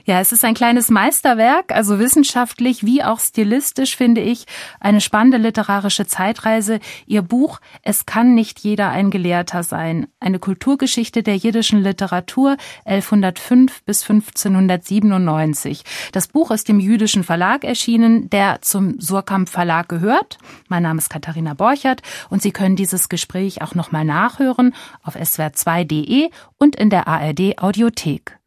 Ja, 0.08 0.20
es 0.20 0.32
ist 0.32 0.46
ein 0.46 0.54
kleines 0.54 0.92
Meisterwerk, 0.92 1.72
also 1.72 1.98
wissenschaftlich 1.98 2.86
wie 2.86 3.04
auch 3.04 3.20
stilistisch 3.20 3.96
finde 3.96 4.22
ich 4.22 4.46
eine 4.80 5.02
spannende 5.02 5.38
literarische 5.38 6.06
Zeitreise. 6.06 6.80
Ihr 7.08 7.24
Buch 7.24 7.60
Es 7.82 8.06
kann 8.06 8.36
nicht 8.36 8.60
jeder 8.60 8.90
ein 8.90 9.10
Gelehrter 9.10 9.64
sein. 9.64 10.06
Eine 10.20 10.38
Kulturgeschichte 10.38 11.24
der 11.24 11.38
jiddischen 11.38 11.82
Literatur 11.82 12.56
1105 12.86 13.82
bis 13.84 14.04
1597. 14.08 15.84
Das 16.12 16.28
Buch 16.28 16.52
ist 16.52 16.70
im 16.70 16.80
jüdischen 16.80 17.24
Verlag 17.24 17.64
erschienen, 17.64 18.30
der 18.30 18.62
zum 18.62 19.02
Surkamp 19.02 19.50
Verlag 19.50 19.90
gehört. 19.90 20.38
Mein 20.68 20.84
Name 20.84 21.00
ist 21.00 21.10
Katharina 21.10 21.56
Borchert 21.56 22.04
und 22.30 22.44
Sie 22.44 22.52
können 22.52 22.76
dieses 22.76 23.10
Gespräch 23.10 23.64
auch 23.64 23.74
nochmal 23.74 24.06
nachhören 24.06 24.76
auf 25.02 25.16
swr2.de 25.16 26.30
und 26.60 26.76
in 26.76 26.92
der 26.92 27.08
ARD 27.08 27.58
Audiothek. 27.58 28.38